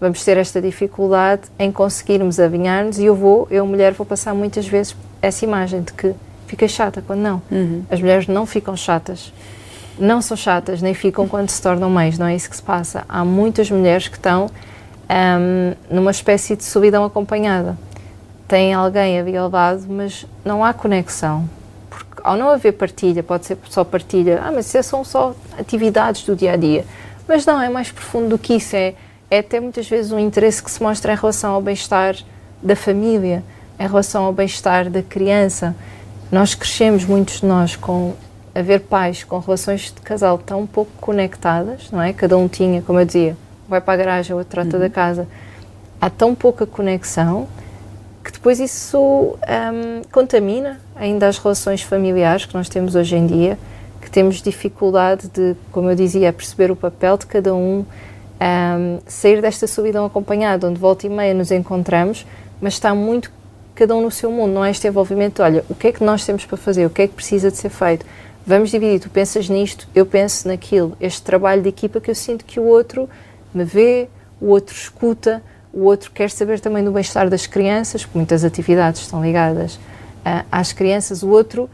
Vamos 0.00 0.24
ter 0.24 0.36
esta 0.36 0.60
dificuldade 0.60 1.42
em 1.58 1.72
conseguirmos 1.72 2.38
avinhar-nos 2.38 2.98
e 2.98 3.04
eu 3.04 3.14
vou, 3.14 3.46
eu 3.50 3.66
mulher, 3.66 3.92
vou 3.92 4.04
passar 4.04 4.34
muitas 4.34 4.66
vezes 4.66 4.96
essa 5.22 5.44
imagem 5.44 5.82
de 5.82 5.92
que 5.92 6.14
fica 6.46 6.66
chata 6.68 7.02
quando 7.06 7.20
não. 7.20 7.42
Uhum. 7.50 7.84
As 7.88 8.00
mulheres 8.00 8.26
não 8.26 8.44
ficam 8.44 8.76
chatas. 8.76 9.32
Não 9.98 10.20
são 10.20 10.36
chatas, 10.36 10.82
nem 10.82 10.94
ficam 10.94 11.28
quando 11.28 11.50
se 11.50 11.62
tornam 11.62 11.88
mães, 11.88 12.18
não 12.18 12.26
é 12.26 12.34
isso 12.34 12.50
que 12.50 12.56
se 12.56 12.62
passa. 12.62 13.04
Há 13.08 13.24
muitas 13.24 13.70
mulheres 13.70 14.08
que 14.08 14.16
estão 14.16 14.50
um, 15.08 15.74
numa 15.94 16.10
espécie 16.10 16.56
de 16.56 16.64
solidão 16.64 17.04
acompanhada. 17.04 17.76
Têm 18.48 18.74
alguém 18.74 19.20
a 19.20 19.46
lado, 19.46 19.84
mas 19.88 20.26
não 20.44 20.64
há 20.64 20.72
conexão. 20.72 21.48
Ao 22.22 22.36
não 22.36 22.50
haver 22.50 22.72
partilha, 22.72 23.22
pode 23.22 23.46
ser 23.46 23.58
só 23.68 23.84
partilha, 23.84 24.40
ah, 24.44 24.52
mas 24.52 24.66
isso 24.74 24.82
são 24.88 25.04
só 25.04 25.34
atividades 25.58 26.24
do 26.24 26.36
dia 26.36 26.52
a 26.52 26.56
dia. 26.56 26.84
Mas 27.26 27.46
não, 27.46 27.60
é 27.60 27.68
mais 27.68 27.90
profundo 27.90 28.30
do 28.30 28.38
que 28.38 28.54
isso. 28.54 28.76
É, 28.76 28.94
é 29.30 29.38
até 29.38 29.60
muitas 29.60 29.88
vezes 29.88 30.12
um 30.12 30.18
interesse 30.18 30.62
que 30.62 30.70
se 30.70 30.82
mostra 30.82 31.12
em 31.12 31.16
relação 31.16 31.54
ao 31.54 31.62
bem-estar 31.62 32.16
da 32.62 32.76
família, 32.76 33.42
em 33.78 33.86
relação 33.86 34.24
ao 34.24 34.32
bem-estar 34.32 34.90
da 34.90 35.02
criança. 35.02 35.74
Nós 36.30 36.54
crescemos, 36.54 37.04
muitos 37.04 37.40
de 37.40 37.46
nós, 37.46 37.76
com 37.76 38.14
a 38.54 38.60
ver 38.60 38.80
pais 38.80 39.24
com 39.24 39.38
relações 39.38 39.92
de 39.94 40.00
casal 40.02 40.38
tão 40.38 40.66
pouco 40.66 40.90
conectadas, 41.00 41.90
não 41.90 42.02
é? 42.02 42.12
Cada 42.12 42.36
um 42.36 42.48
tinha, 42.48 42.82
como 42.82 43.00
eu 43.00 43.04
dizia, 43.04 43.36
vai 43.68 43.80
para 43.80 43.94
a 43.94 43.96
garagem, 43.96 44.36
outro 44.36 44.50
trata 44.50 44.76
uhum. 44.76 44.82
da 44.82 44.90
casa. 44.90 45.26
Há 46.00 46.10
tão 46.10 46.34
pouca 46.34 46.66
conexão 46.66 47.48
que 48.22 48.32
depois 48.32 48.60
isso 48.60 48.98
um, 48.98 50.02
contamina 50.10 50.80
ainda 50.94 51.26
as 51.26 51.38
relações 51.38 51.82
familiares 51.82 52.46
que 52.46 52.54
nós 52.54 52.68
temos 52.68 52.94
hoje 52.94 53.16
em 53.16 53.26
dia, 53.26 53.58
que 54.00 54.10
temos 54.10 54.40
dificuldade 54.40 55.28
de, 55.28 55.56
como 55.70 55.90
eu 55.90 55.94
dizia, 55.94 56.32
perceber 56.32 56.70
o 56.70 56.76
papel 56.76 57.16
de 57.16 57.26
cada 57.26 57.54
um, 57.54 57.84
um 58.40 58.98
sair 59.06 59.40
desta 59.40 59.66
solidão 59.66 60.04
acompanhada, 60.04 60.68
onde 60.68 60.78
volta 60.78 61.06
e 61.06 61.10
meia 61.10 61.34
nos 61.34 61.50
encontramos, 61.50 62.26
mas 62.60 62.74
está 62.74 62.94
muito 62.94 63.30
cada 63.74 63.96
um 63.96 64.02
no 64.02 64.10
seu 64.10 64.30
mundo, 64.30 64.52
não 64.52 64.64
é 64.64 64.70
este 64.70 64.86
envolvimento, 64.86 65.42
olha, 65.42 65.64
o 65.68 65.74
que 65.74 65.88
é 65.88 65.92
que 65.92 66.04
nós 66.04 66.24
temos 66.24 66.44
para 66.44 66.56
fazer, 66.56 66.86
o 66.86 66.90
que 66.90 67.02
é 67.02 67.08
que 67.08 67.14
precisa 67.14 67.50
de 67.50 67.56
ser 67.56 67.70
feito, 67.70 68.04
vamos 68.46 68.70
dividir, 68.70 69.00
tu 69.00 69.08
pensas 69.08 69.48
nisto, 69.48 69.88
eu 69.94 70.04
penso 70.04 70.46
naquilo, 70.46 70.96
este 71.00 71.22
trabalho 71.22 71.62
de 71.62 71.68
equipa 71.70 72.00
que 72.00 72.10
eu 72.10 72.14
sinto 72.14 72.44
que 72.44 72.60
o 72.60 72.64
outro 72.64 73.08
me 73.54 73.64
vê, 73.64 74.08
o 74.40 74.48
outro 74.48 74.74
escuta, 74.74 75.42
o 75.72 75.84
outro 75.84 76.10
quer 76.10 76.30
saber 76.30 76.60
também 76.60 76.84
do 76.84 76.92
bem-estar 76.92 77.28
das 77.28 77.46
crianças, 77.46 78.04
porque 78.04 78.18
muitas 78.18 78.44
atividades 78.44 79.00
estão 79.00 79.22
ligadas 79.22 79.76
uh, 79.76 80.44
às 80.50 80.72
crianças, 80.72 81.22
o 81.22 81.28
outro 81.28 81.68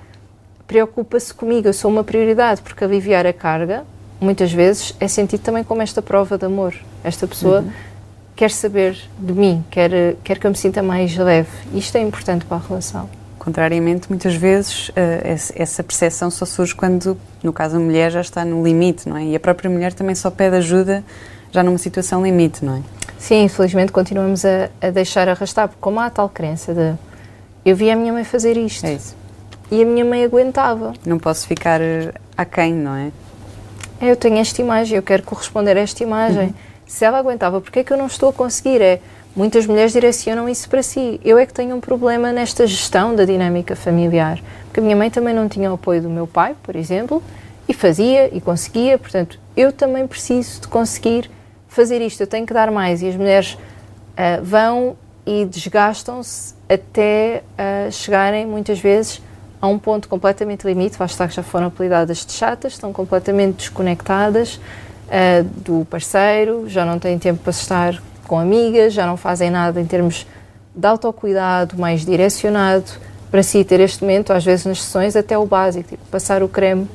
preocupa-se 0.67 1.33
comigo, 1.33 1.69
eu 1.69 1.73
sou 1.73 1.91
uma 1.91 2.05
prioridade, 2.05 2.61
porque 2.61 2.85
aliviar 2.85 3.27
a 3.27 3.33
carga, 3.33 3.85
muitas 4.21 4.53
vezes, 4.53 4.95
é 5.01 5.09
sentido 5.09 5.41
também 5.41 5.65
como 5.65 5.81
esta 5.81 6.03
prova 6.03 6.37
de 6.37 6.45
amor. 6.45 6.75
Esta 7.03 7.27
pessoa 7.27 7.61
uhum 7.61 7.71
quer 8.39 8.53
saber 8.53 8.97
de 9.19 9.33
mim, 9.33 9.65
quer, 9.69 10.15
quer 10.23 10.39
que 10.39 10.47
eu 10.47 10.51
me 10.53 10.57
sinta 10.57 10.81
mais 10.81 11.17
leve. 11.17 11.49
Isto 11.75 11.99
é 11.99 12.03
importante 12.03 12.45
para 12.45 12.59
a 12.59 12.61
relação. 12.61 13.11
Contrariamente, 13.37 14.09
muitas 14.09 14.37
vezes 14.37 14.91
uh, 14.91 14.95
essa 15.57 15.83
percepção 15.83 16.31
só 16.31 16.45
surge 16.47 16.73
quando, 16.73 17.19
no 17.43 17.53
caso, 17.53 17.79
a 17.79 17.81
mulher 17.81 18.13
já 18.13 18.21
está 18.21 18.45
no 18.45 18.63
limite, 18.63 19.09
não 19.09 19.17
é? 19.17 19.25
E 19.25 19.35
a 19.35 19.41
própria 19.41 19.69
mulher 19.69 19.93
também 19.93 20.15
só 20.15 20.31
pede 20.31 20.55
ajuda 20.55 21.03
já 21.51 21.63
numa 21.63 21.79
situação 21.79 22.23
limite, 22.23 22.65
não 22.65 22.77
é? 22.77 22.83
Sim, 23.19 23.45
infelizmente 23.45 23.91
continuamos 23.93 24.45
a, 24.45 24.71
a 24.81 24.91
deixar 24.91 25.29
arrastar, 25.29 25.69
porque 25.69 25.81
como 25.81 26.01
há 26.01 26.07
a 26.07 26.11
tal 26.11 26.29
crença 26.29 26.73
de 26.73 26.95
eu 27.65 27.75
vi 27.75 27.91
a 27.91 27.97
minha 27.97 28.13
mãe 28.13 28.25
fazer 28.25 28.57
isto. 28.57 28.85
É 28.87 28.95
isso. 28.95 29.17
E 29.71 29.83
a 29.83 29.85
minha 29.85 30.05
mãe 30.05 30.25
aguentava. 30.25 30.95
Não 31.05 31.19
posso 31.19 31.47
ficar 31.47 31.81
aquém, 32.37 32.73
não 32.73 32.95
é? 32.95 33.11
Eu 34.01 34.17
tenho 34.17 34.39
esta 34.39 34.63
imagem, 34.63 34.97
eu 34.97 35.03
quero 35.03 35.23
corresponder 35.25 35.77
a 35.77 35.81
esta 35.81 36.03
imagem. 36.03 36.47
Uhum 36.49 36.69
se 36.89 37.05
ela 37.05 37.19
aguentava, 37.19 37.61
porque 37.61 37.81
é 37.81 37.85
que 37.85 37.93
eu 37.93 37.97
não 37.99 38.07
estou 38.07 38.31
a 38.31 38.33
conseguir? 38.33 38.81
É, 38.81 38.99
muitas 39.37 39.67
mulheres 39.67 39.93
direcionam 39.93 40.49
isso 40.49 40.69
para 40.69 40.83
si. 40.83 41.21
Eu 41.23 41.39
é 41.39 41.45
que 41.45 41.53
tenho 41.53 41.77
um 41.77 41.81
problema 41.81 42.33
nesta 42.33 42.67
gestão 42.67 43.15
da 43.15 43.27
dinâmica 43.27 43.77
familiar. 43.77 44.41
Porque 44.65 44.81
a 44.81 44.83
minha 44.83 44.97
mãe 44.97 45.11
também 45.11 45.35
não 45.35 45.49
tinha 45.49 45.71
o 45.71 45.75
apoio 45.75 46.01
do 46.01 46.09
meu 46.09 46.27
pai, 46.27 46.57
por 46.63 46.75
exemplo, 46.75 47.23
e 47.69 47.75
fazia 47.75 48.35
e 48.35 48.41
conseguia. 48.41 48.99
Portanto, 48.99 49.39
eu 49.55 49.71
também 49.71 50.07
preciso 50.07 50.63
de 50.63 50.69
conseguir 50.69 51.31
fazer 51.69 52.01
isto. 52.01 52.21
Eu 52.21 52.27
tenho 52.27 52.47
que 52.47 52.55
dar 52.55 52.71
mais. 52.71 53.03
E 53.03 53.09
as 53.09 53.17
mulheres 53.17 53.55
uh, 53.55 54.43
vão 54.43 54.97
e 55.25 55.45
desgastam-se 55.45 56.55
até 56.69 57.43
uh, 57.53 57.93
chegarem, 57.93 58.47
muitas 58.47 58.79
vezes, 58.79 59.21
a 59.61 59.67
um 59.69 59.79
ponto 59.79 60.09
completamente 60.09 60.67
limite. 60.67 60.99
Basta 60.99 61.29
que 61.29 61.35
já 61.35 61.43
foram 61.43 61.67
apelidadas 61.67 62.25
de 62.25 62.33
chatas, 62.33 62.73
estão 62.73 62.93
completamente 62.93 63.57
desconectadas 63.57 64.57
uh, 64.57 65.45
do 65.57 65.85
parceiro, 65.85 66.69
já 66.69 66.85
não 66.85 66.99
têm 66.99 67.19
tempo 67.19 67.43
para 67.43 67.51
estar 67.51 68.03
com 68.27 68.39
amigas, 68.39 68.93
já 68.93 69.07
não 69.07 69.17
fazem 69.17 69.51
nada 69.51 69.81
em 69.81 69.87
termos 69.87 70.27
de 70.75 70.87
autocuidado 70.87 71.79
mais 71.79 72.05
direcionado 72.05 72.87
para 73.31 73.43
si 73.43 73.65
ter 73.65 73.81
este 73.81 74.03
momento, 74.03 74.33
às 74.33 74.45
vezes 74.45 74.65
nas 74.65 74.83
sessões, 74.83 75.17
até 75.17 75.37
o 75.37 75.45
básico, 75.45 75.89
tipo 75.89 76.05
passar 76.07 76.43
o 76.43 76.49
creme 76.49 76.89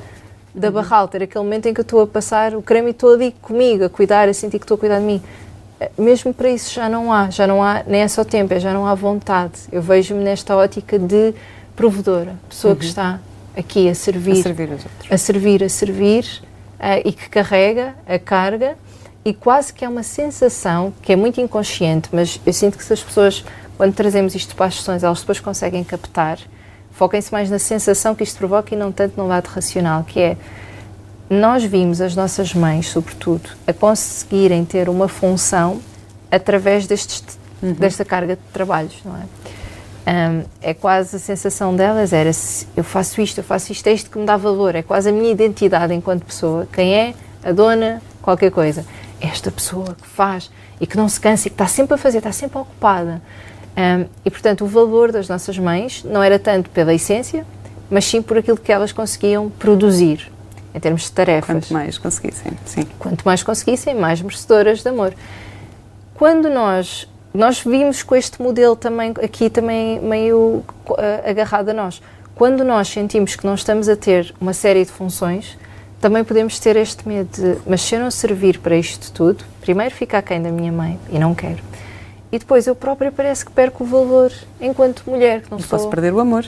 da 0.54 0.68
uhum. 0.68 0.74
barral, 0.74 1.08
ter 1.08 1.22
aquele 1.22 1.44
momento 1.44 1.66
em 1.66 1.74
que 1.74 1.80
eu 1.80 1.82
estou 1.82 2.00
a 2.02 2.06
passar 2.06 2.54
o 2.54 2.62
creme 2.62 2.88
e 2.88 2.90
estou 2.90 3.12
ali 3.12 3.34
comigo, 3.42 3.84
a 3.84 3.88
cuidar, 3.88 4.28
a 4.28 4.34
sentir 4.34 4.58
que 4.58 4.64
estou 4.64 4.76
a 4.76 4.78
cuidar 4.78 4.98
de 4.98 5.04
mim. 5.04 5.22
Eh, 5.80 5.90
mesmo 5.98 6.32
para 6.32 6.48
isso 6.48 6.72
já 6.72 6.88
não 6.88 7.12
há, 7.12 7.30
já 7.30 7.46
não 7.46 7.62
há, 7.62 7.82
nem 7.86 8.02
é 8.02 8.08
só 8.08 8.24
tempo, 8.24 8.54
é 8.54 8.60
já 8.60 8.72
não 8.72 8.86
há 8.86 8.94
vontade. 8.94 9.54
Eu 9.72 9.82
vejo-me 9.82 10.22
nesta 10.22 10.56
ótica 10.56 10.98
de 10.98 11.34
provedora, 11.74 12.36
pessoa 12.48 12.72
uhum. 12.72 12.78
que 12.78 12.84
está 12.84 13.20
aqui 13.56 13.88
a 13.88 13.94
servir, 13.94 14.32
a 14.32 14.42
servir, 14.42 14.70
a 15.10 15.18
servir, 15.18 15.64
a 15.64 15.68
servir 15.68 16.24
uh, 16.78 17.02
e 17.04 17.12
que 17.12 17.28
carrega 17.28 17.94
a 18.06 18.18
carga 18.18 18.76
e 19.24 19.32
quase 19.32 19.72
que 19.72 19.84
é 19.84 19.88
uma 19.88 20.02
sensação 20.02 20.92
que 21.00 21.12
é 21.12 21.16
muito 21.16 21.40
inconsciente, 21.40 22.10
mas 22.12 22.40
eu 22.44 22.52
sinto 22.52 22.76
que 22.76 22.84
se 22.84 22.92
as 22.92 23.02
pessoas, 23.02 23.44
quando 23.76 23.94
trazemos 23.94 24.34
isto 24.34 24.54
para 24.54 24.66
as 24.66 24.76
sessões, 24.76 25.02
elas 25.02 25.20
depois 25.20 25.40
conseguem 25.40 25.82
captar, 25.82 26.38
foquem-se 26.94 27.32
mais 27.32 27.50
na 27.50 27.58
sensação 27.58 28.14
que 28.14 28.22
isto 28.22 28.38
provoca 28.38 28.74
e 28.74 28.78
não 28.78 28.90
tanto 28.90 29.20
no 29.20 29.26
lado 29.26 29.46
racional, 29.48 30.04
que 30.04 30.20
é 30.20 30.36
nós 31.28 31.64
vimos 31.64 32.00
as 32.00 32.14
nossas 32.14 32.54
mães, 32.54 32.88
sobretudo, 32.88 33.50
a 33.66 33.72
conseguirem 33.72 34.64
ter 34.64 34.88
uma 34.88 35.08
função 35.08 35.80
através 36.30 36.86
destes, 36.86 37.24
uhum. 37.62 37.72
desta 37.72 38.04
carga 38.04 38.36
de 38.36 38.42
trabalhos, 38.52 38.96
não 39.04 39.16
é? 39.16 39.24
Um, 40.06 40.44
é 40.60 40.74
quase 40.74 41.16
a 41.16 41.18
sensação 41.18 41.74
delas 41.74 42.12
era 42.12 42.30
eu 42.76 42.84
faço 42.84 43.22
isto, 43.22 43.38
eu 43.38 43.44
faço 43.44 43.72
isto, 43.72 43.86
é 43.86 43.92
isto 43.92 44.10
que 44.10 44.18
me 44.18 44.26
dá 44.26 44.36
valor, 44.36 44.74
é 44.74 44.82
quase 44.82 45.08
a 45.08 45.12
minha 45.12 45.30
identidade 45.30 45.94
enquanto 45.94 46.26
pessoa. 46.26 46.68
Quem 46.70 46.94
é? 46.94 47.14
A 47.42 47.52
dona, 47.52 48.02
qualquer 48.20 48.50
coisa. 48.50 48.84
Esta 49.18 49.50
pessoa 49.50 49.96
que 50.00 50.06
faz 50.06 50.50
e 50.78 50.86
que 50.86 50.96
não 50.96 51.08
se 51.08 51.18
cansa 51.18 51.48
e 51.48 51.50
que 51.50 51.54
está 51.54 51.66
sempre 51.66 51.94
a 51.94 51.96
fazer, 51.96 52.18
está 52.18 52.32
sempre 52.32 52.58
ocupada. 52.58 53.22
Um, 53.76 54.06
e 54.24 54.30
portanto, 54.30 54.64
o 54.64 54.66
valor 54.68 55.10
das 55.10 55.28
nossas 55.28 55.58
mães 55.58 56.04
não 56.04 56.22
era 56.22 56.38
tanto 56.38 56.70
pela 56.70 56.94
essência, 56.94 57.44
mas 57.90 58.04
sim 58.04 58.22
por 58.22 58.38
aquilo 58.38 58.56
que 58.56 58.70
elas 58.70 58.92
conseguiam 58.92 59.50
produzir 59.50 60.30
em 60.74 60.80
termos 60.80 61.02
de 61.02 61.12
tarefas. 61.12 61.46
Quanto 61.46 61.72
mais 61.72 61.98
conseguissem, 61.98 62.52
sim. 62.64 62.86
Quanto 62.98 63.22
mais 63.24 63.42
conseguissem, 63.42 63.94
mais 63.94 64.20
merecedoras 64.20 64.82
de 64.82 64.88
amor. 64.88 65.14
Quando 66.14 66.48
nós 66.48 67.08
nós 67.32 67.58
vimos 67.58 68.04
com 68.04 68.14
este 68.14 68.40
modelo 68.40 68.76
também 68.76 69.12
aqui 69.20 69.50
também 69.50 69.98
meio 70.00 70.62
uh, 70.88 70.96
agarrado 71.28 71.70
a 71.70 71.74
nós. 71.74 72.00
Quando 72.36 72.64
nós 72.64 72.86
sentimos 72.88 73.34
que 73.34 73.44
não 73.44 73.54
estamos 73.54 73.88
a 73.88 73.96
ter 73.96 74.32
uma 74.40 74.52
série 74.52 74.84
de 74.84 74.92
funções, 74.92 75.58
também 76.00 76.22
podemos 76.22 76.60
ter 76.60 76.76
este 76.76 77.06
medo 77.08 77.28
de, 77.32 77.58
mas 77.66 77.80
se 77.80 77.96
eu 77.96 78.00
não 78.00 78.10
servir 78.10 78.58
para 78.58 78.76
isto 78.76 79.12
tudo, 79.12 79.44
primeiro 79.60 79.92
fica 79.92 80.22
quem 80.22 80.40
da 80.40 80.50
minha 80.50 80.70
mãe 80.70 80.98
e 81.10 81.18
não 81.18 81.34
quero. 81.34 81.58
E 82.34 82.38
depois 82.40 82.66
eu 82.66 82.74
própria 82.74 83.12
parece 83.12 83.44
que 83.44 83.52
perco 83.52 83.84
o 83.84 83.86
valor 83.86 84.32
enquanto 84.60 85.08
mulher, 85.08 85.42
que 85.42 85.52
não 85.52 85.58
e 85.58 85.62
sou... 85.62 85.78
posso 85.78 85.88
perder 85.88 86.12
o 86.12 86.18
amor 86.18 86.44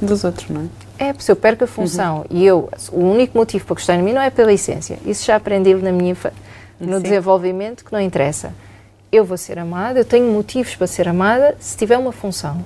dos 0.00 0.24
outros, 0.24 0.50
não 0.50 0.68
é? 0.98 1.10
É, 1.10 1.14
se 1.16 1.30
eu 1.30 1.36
perco 1.36 1.62
a 1.62 1.66
função 1.68 2.18
uhum. 2.18 2.24
e 2.28 2.44
eu, 2.44 2.68
o 2.90 3.04
único 3.04 3.38
motivo 3.38 3.64
para 3.64 3.74
gostar 3.74 3.96
de 3.96 4.02
mim 4.02 4.12
não 4.12 4.20
é 4.20 4.30
pela 4.30 4.52
essência. 4.52 4.98
Isso 5.06 5.24
já 5.24 5.36
aprendi 5.36 5.74
na 5.74 5.92
minha, 5.92 6.16
no 6.80 6.96
Sim. 6.96 7.02
desenvolvimento 7.02 7.84
que 7.84 7.92
não 7.92 8.00
interessa. 8.00 8.52
Eu 9.12 9.24
vou 9.24 9.36
ser 9.36 9.60
amada, 9.60 10.00
eu 10.00 10.04
tenho 10.04 10.26
motivos 10.26 10.74
para 10.74 10.88
ser 10.88 11.06
amada 11.06 11.56
se 11.60 11.76
tiver 11.76 11.98
uma 11.98 12.10
função. 12.10 12.60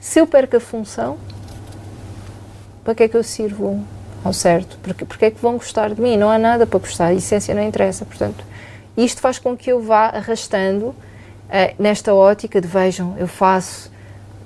Se 0.00 0.18
eu 0.18 0.26
perco 0.26 0.56
a 0.56 0.60
função, 0.60 1.18
para 2.82 2.96
que 2.96 3.04
é 3.04 3.08
que 3.08 3.16
eu 3.16 3.22
sirvo 3.22 3.80
ao 4.24 4.32
certo? 4.32 4.76
Porque, 4.82 5.04
porque 5.04 5.24
é 5.26 5.30
que 5.30 5.40
vão 5.40 5.52
gostar 5.52 5.94
de 5.94 6.02
mim? 6.02 6.16
Não 6.16 6.30
há 6.30 6.36
nada 6.36 6.66
para 6.66 6.80
gostar, 6.80 7.06
a 7.06 7.14
essência 7.14 7.54
não 7.54 7.62
interessa. 7.62 8.04
Portanto, 8.04 8.44
isto 8.96 9.20
faz 9.20 9.38
com 9.38 9.56
que 9.56 9.70
eu 9.70 9.80
vá 9.80 10.06
arrastando 10.06 10.92
nesta 11.78 12.14
ótica 12.14 12.60
de 12.60 12.68
vejam, 12.68 13.14
eu 13.18 13.26
faço, 13.26 13.90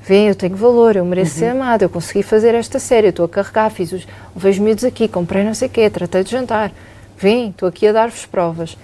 vem, 0.02 0.28
eu 0.28 0.34
tenho 0.34 0.56
valor, 0.56 0.96
eu 0.96 1.04
mereço 1.04 1.34
uhum. 1.34 1.38
ser 1.38 1.46
amada, 1.46 1.84
eu 1.84 1.88
consegui 1.88 2.22
fazer 2.22 2.54
esta 2.54 2.78
série, 2.78 3.08
eu 3.08 3.10
estou 3.10 3.26
a 3.26 3.28
carregar, 3.28 3.70
fiz 3.70 3.92
os, 3.92 4.06
vejo 4.34 4.62
miúdos 4.62 4.84
aqui, 4.84 5.06
comprei 5.08 5.44
não 5.44 5.54
sei 5.54 5.68
o 5.68 5.70
quê, 5.70 5.88
tratei 5.90 6.24
de 6.24 6.30
jantar, 6.30 6.72
vem, 7.18 7.50
estou 7.50 7.68
aqui 7.68 7.86
a 7.86 7.92
dar-vos 7.92 8.26
provas. 8.26 8.76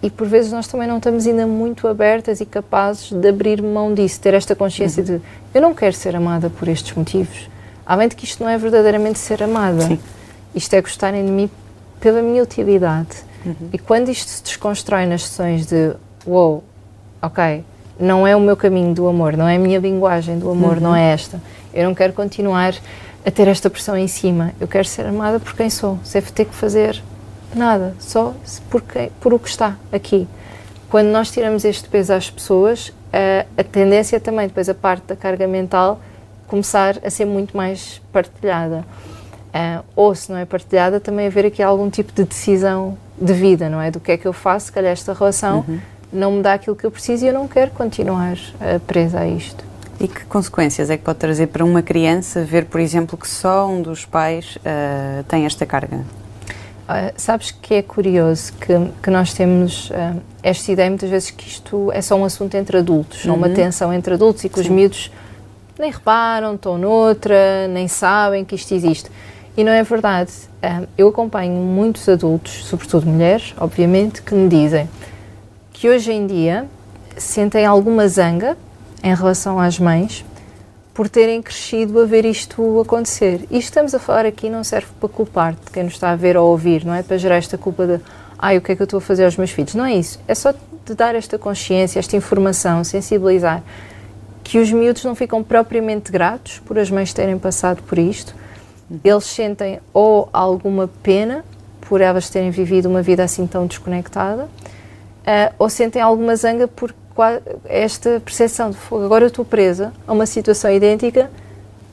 E 0.00 0.08
por 0.08 0.28
vezes 0.28 0.52
nós 0.52 0.68
também 0.68 0.86
não 0.86 0.98
estamos 0.98 1.26
ainda 1.26 1.46
muito 1.46 1.88
abertas 1.88 2.40
e 2.40 2.46
capazes 2.46 3.10
de 3.10 3.28
abrir 3.28 3.60
mão 3.60 3.92
disso, 3.92 4.20
ter 4.20 4.32
esta 4.32 4.54
consciência 4.54 5.02
uhum. 5.02 5.18
de 5.18 5.22
eu 5.52 5.60
não 5.60 5.74
quero 5.74 5.96
ser 5.96 6.14
amada 6.14 6.48
por 6.48 6.68
estes 6.68 6.94
motivos 6.94 7.48
Além 7.88 8.06
de 8.06 8.14
que 8.14 8.26
isto 8.26 8.44
não 8.44 8.50
é 8.50 8.58
verdadeiramente 8.58 9.18
ser 9.18 9.42
amada. 9.42 9.80
Sim. 9.80 9.98
Isto 10.54 10.74
é 10.74 10.82
gostarem 10.82 11.24
de 11.24 11.30
mim 11.30 11.50
pela 11.98 12.20
minha 12.20 12.42
utilidade. 12.42 13.24
Uhum. 13.46 13.70
E 13.72 13.78
quando 13.78 14.10
isto 14.10 14.28
se 14.28 14.42
desconstrói 14.42 15.06
nas 15.06 15.22
sessões 15.22 15.64
de 15.64 15.94
uou, 16.26 16.52
wow, 16.52 16.64
ok, 17.20 17.64
não 17.98 18.26
é 18.26 18.36
o 18.36 18.40
meu 18.40 18.56
caminho 18.56 18.94
do 18.94 19.08
amor, 19.08 19.36
não 19.36 19.48
é 19.48 19.56
a 19.56 19.58
minha 19.58 19.78
linguagem 19.78 20.38
do 20.38 20.50
amor, 20.50 20.74
uhum. 20.74 20.82
não 20.82 20.96
é 20.96 21.12
esta. 21.12 21.40
Eu 21.74 21.84
não 21.84 21.94
quero 21.94 22.12
continuar 22.12 22.74
a 23.26 23.30
ter 23.30 23.48
esta 23.48 23.68
pressão 23.68 23.96
em 23.96 24.08
cima. 24.08 24.52
Eu 24.60 24.68
quero 24.68 24.86
ser 24.86 25.06
amada 25.06 25.38
por 25.40 25.54
quem 25.54 25.68
sou, 25.68 25.98
sem 26.04 26.22
ter 26.22 26.44
que 26.44 26.54
fazer 26.54 27.02
nada, 27.54 27.94
só 27.98 28.34
por, 28.70 28.82
quem, 28.82 29.10
por 29.20 29.34
o 29.34 29.38
que 29.38 29.48
está 29.48 29.76
aqui. 29.92 30.28
Quando 30.88 31.08
nós 31.08 31.30
tiramos 31.30 31.64
este 31.64 31.88
peso 31.88 32.12
às 32.12 32.30
pessoas, 32.30 32.92
a, 33.12 33.60
a 33.60 33.64
tendência 33.64 34.18
também, 34.18 34.46
depois 34.46 34.68
a 34.68 34.74
parte 34.74 35.04
da 35.06 35.16
carga 35.16 35.46
mental, 35.46 36.00
começar 36.46 36.96
a 37.04 37.10
ser 37.10 37.26
muito 37.26 37.56
mais 37.56 38.00
partilhada. 38.12 38.84
Uh, 39.48 39.84
ou 39.96 40.14
se 40.14 40.30
não 40.30 40.38
é 40.38 40.44
partilhada, 40.44 41.00
também 41.00 41.26
haver 41.26 41.46
aqui 41.46 41.62
algum 41.62 41.90
tipo 41.90 42.12
de 42.12 42.24
decisão 42.24 42.96
de 43.20 43.32
vida, 43.32 43.68
não 43.68 43.80
é? 43.80 43.90
Do 43.90 43.98
que 43.98 44.12
é 44.12 44.16
que 44.16 44.26
eu 44.26 44.32
faço, 44.32 44.66
se 44.66 44.72
calhar 44.72 44.92
esta 44.92 45.12
relação 45.12 45.64
uhum. 45.66 45.80
Não 46.12 46.32
me 46.32 46.42
dá 46.42 46.54
aquilo 46.54 46.74
que 46.74 46.84
eu 46.84 46.90
preciso 46.90 47.24
e 47.24 47.28
eu 47.28 47.34
não 47.34 47.46
quero 47.46 47.70
continuar 47.72 48.34
uh, 48.34 48.80
presa 48.80 49.20
a 49.20 49.28
isto. 49.28 49.68
E 50.00 50.06
que 50.06 50.24
consequências 50.26 50.90
é 50.90 50.96
que 50.96 51.02
pode 51.02 51.18
trazer 51.18 51.48
para 51.48 51.64
uma 51.64 51.82
criança 51.82 52.44
ver, 52.44 52.66
por 52.66 52.80
exemplo, 52.80 53.18
que 53.18 53.26
só 53.26 53.66
um 53.66 53.82
dos 53.82 54.04
pais 54.04 54.56
uh, 54.56 55.24
tem 55.24 55.44
esta 55.44 55.66
carga? 55.66 55.96
Uh, 55.96 57.12
sabes 57.16 57.50
que 57.50 57.74
é 57.74 57.82
curioso 57.82 58.52
que, 58.54 58.72
que 59.02 59.10
nós 59.10 59.34
temos 59.34 59.90
uh, 59.90 60.20
esta 60.42 60.70
ideia 60.70 60.88
muitas 60.88 61.10
vezes 61.10 61.30
que 61.32 61.48
isto 61.48 61.90
é 61.92 62.00
só 62.00 62.14
um 62.14 62.24
assunto 62.24 62.54
entre 62.54 62.78
adultos, 62.78 63.24
uhum. 63.24 63.34
uma 63.34 63.48
tensão 63.50 63.92
entre 63.92 64.14
adultos 64.14 64.44
e 64.44 64.48
que 64.48 64.54
Sim. 64.54 64.60
os 64.60 64.68
miúdos 64.68 65.10
nem 65.76 65.90
reparam, 65.90 66.54
estão 66.54 66.78
noutra, 66.78 67.66
nem 67.68 67.88
sabem 67.88 68.44
que 68.44 68.54
isto 68.54 68.72
existe. 68.72 69.10
E 69.56 69.64
não 69.64 69.72
é 69.72 69.82
verdade. 69.82 70.30
Eu 70.96 71.08
acompanho 71.08 71.52
muitos 71.52 72.08
adultos, 72.08 72.64
sobretudo 72.64 73.06
mulheres, 73.06 73.54
obviamente, 73.58 74.22
que 74.22 74.32
me 74.32 74.48
dizem 74.48 74.88
que 75.78 75.88
hoje 75.88 76.10
em 76.10 76.26
dia 76.26 76.66
sentem 77.16 77.64
alguma 77.64 78.08
zanga 78.08 78.58
em 79.00 79.14
relação 79.14 79.60
às 79.60 79.78
mães 79.78 80.24
por 80.92 81.08
terem 81.08 81.40
crescido 81.40 82.00
a 82.00 82.04
ver 82.04 82.24
isto 82.24 82.80
acontecer. 82.80 83.46
E 83.48 83.58
estamos 83.58 83.94
a 83.94 84.00
falar 84.00 84.26
aqui 84.26 84.50
não 84.50 84.64
serve 84.64 84.88
para 84.98 85.08
culpar 85.08 85.52
de 85.52 85.70
quem 85.72 85.84
nos 85.84 85.92
está 85.92 86.10
a 86.10 86.16
ver 86.16 86.36
ou 86.36 86.48
a 86.48 86.50
ouvir, 86.50 86.84
não 86.84 86.92
é 86.92 87.04
para 87.04 87.16
gerar 87.16 87.36
esta 87.36 87.56
culpa 87.56 87.86
de 87.86 88.00
ai, 88.36 88.58
o 88.58 88.60
que 88.60 88.72
é 88.72 88.74
que 88.74 88.82
eu 88.82 88.86
estou 88.86 88.98
a 88.98 89.00
fazer 89.00 89.24
aos 89.24 89.36
meus 89.36 89.52
filhos. 89.52 89.76
Não 89.76 89.84
é 89.84 89.94
isso. 89.94 90.18
É 90.26 90.34
só 90.34 90.52
de 90.52 90.94
dar 90.96 91.14
esta 91.14 91.38
consciência, 91.38 92.00
esta 92.00 92.16
informação, 92.16 92.82
sensibilizar 92.82 93.62
que 94.42 94.58
os 94.58 94.72
miúdos 94.72 95.04
não 95.04 95.14
ficam 95.14 95.44
propriamente 95.44 96.10
gratos 96.10 96.58
por 96.66 96.76
as 96.76 96.90
mães 96.90 97.12
terem 97.12 97.38
passado 97.38 97.84
por 97.84 98.00
isto. 98.00 98.34
Eles 99.04 99.26
sentem 99.26 99.78
ou 99.92 100.28
alguma 100.32 100.90
pena 101.04 101.44
por 101.82 102.00
elas 102.00 102.28
terem 102.28 102.50
vivido 102.50 102.88
uma 102.88 103.00
vida 103.00 103.22
assim 103.22 103.46
tão 103.46 103.64
desconectada, 103.64 104.48
uh, 105.28 105.54
ou 105.58 105.68
sentem 105.68 106.00
alguma 106.00 106.34
zanga 106.34 106.66
por 106.66 106.94
esta 107.68 108.20
percepção 108.24 108.70
de 108.70 108.76
fogo. 108.76 109.04
Agora 109.04 109.24
eu 109.24 109.28
estou 109.28 109.44
presa 109.44 109.92
a 110.06 110.12
uma 110.12 110.24
situação 110.24 110.70
idêntica 110.70 111.30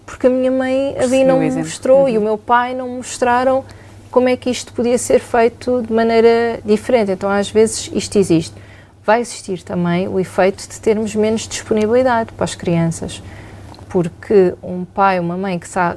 porque 0.05 0.27
a 0.27 0.29
minha 0.29 0.51
mãe 0.51 0.95
ali 0.99 1.23
não 1.23 1.39
me 1.39 1.49
mostrou 1.51 2.01
uhum. 2.01 2.09
e 2.09 2.17
o 2.17 2.21
meu 2.21 2.37
pai 2.37 2.75
não 2.75 2.87
mostraram 2.89 3.65
como 4.11 4.29
é 4.29 4.37
que 4.37 4.51
isto 4.51 4.71
podia 4.71 4.97
ser 4.99 5.19
feito 5.19 5.81
de 5.81 5.91
maneira 5.91 6.59
diferente. 6.63 7.11
Então, 7.11 7.27
às 7.27 7.49
vezes, 7.49 7.89
isto 7.91 8.17
existe 8.17 8.53
vai 9.05 9.21
existir 9.21 9.61
também 9.61 10.07
o 10.07 10.19
efeito 10.19 10.67
de 10.67 10.79
termos 10.79 11.13
menos 11.13 11.47
disponibilidade 11.47 12.33
para 12.33 12.43
as 12.43 12.55
crianças, 12.55 13.21
porque 13.87 14.55
um 14.63 14.83
pai 14.83 15.19
ou 15.19 15.25
uma 15.25 15.37
mãe 15.37 15.59
que 15.59 15.67
está 15.67 15.95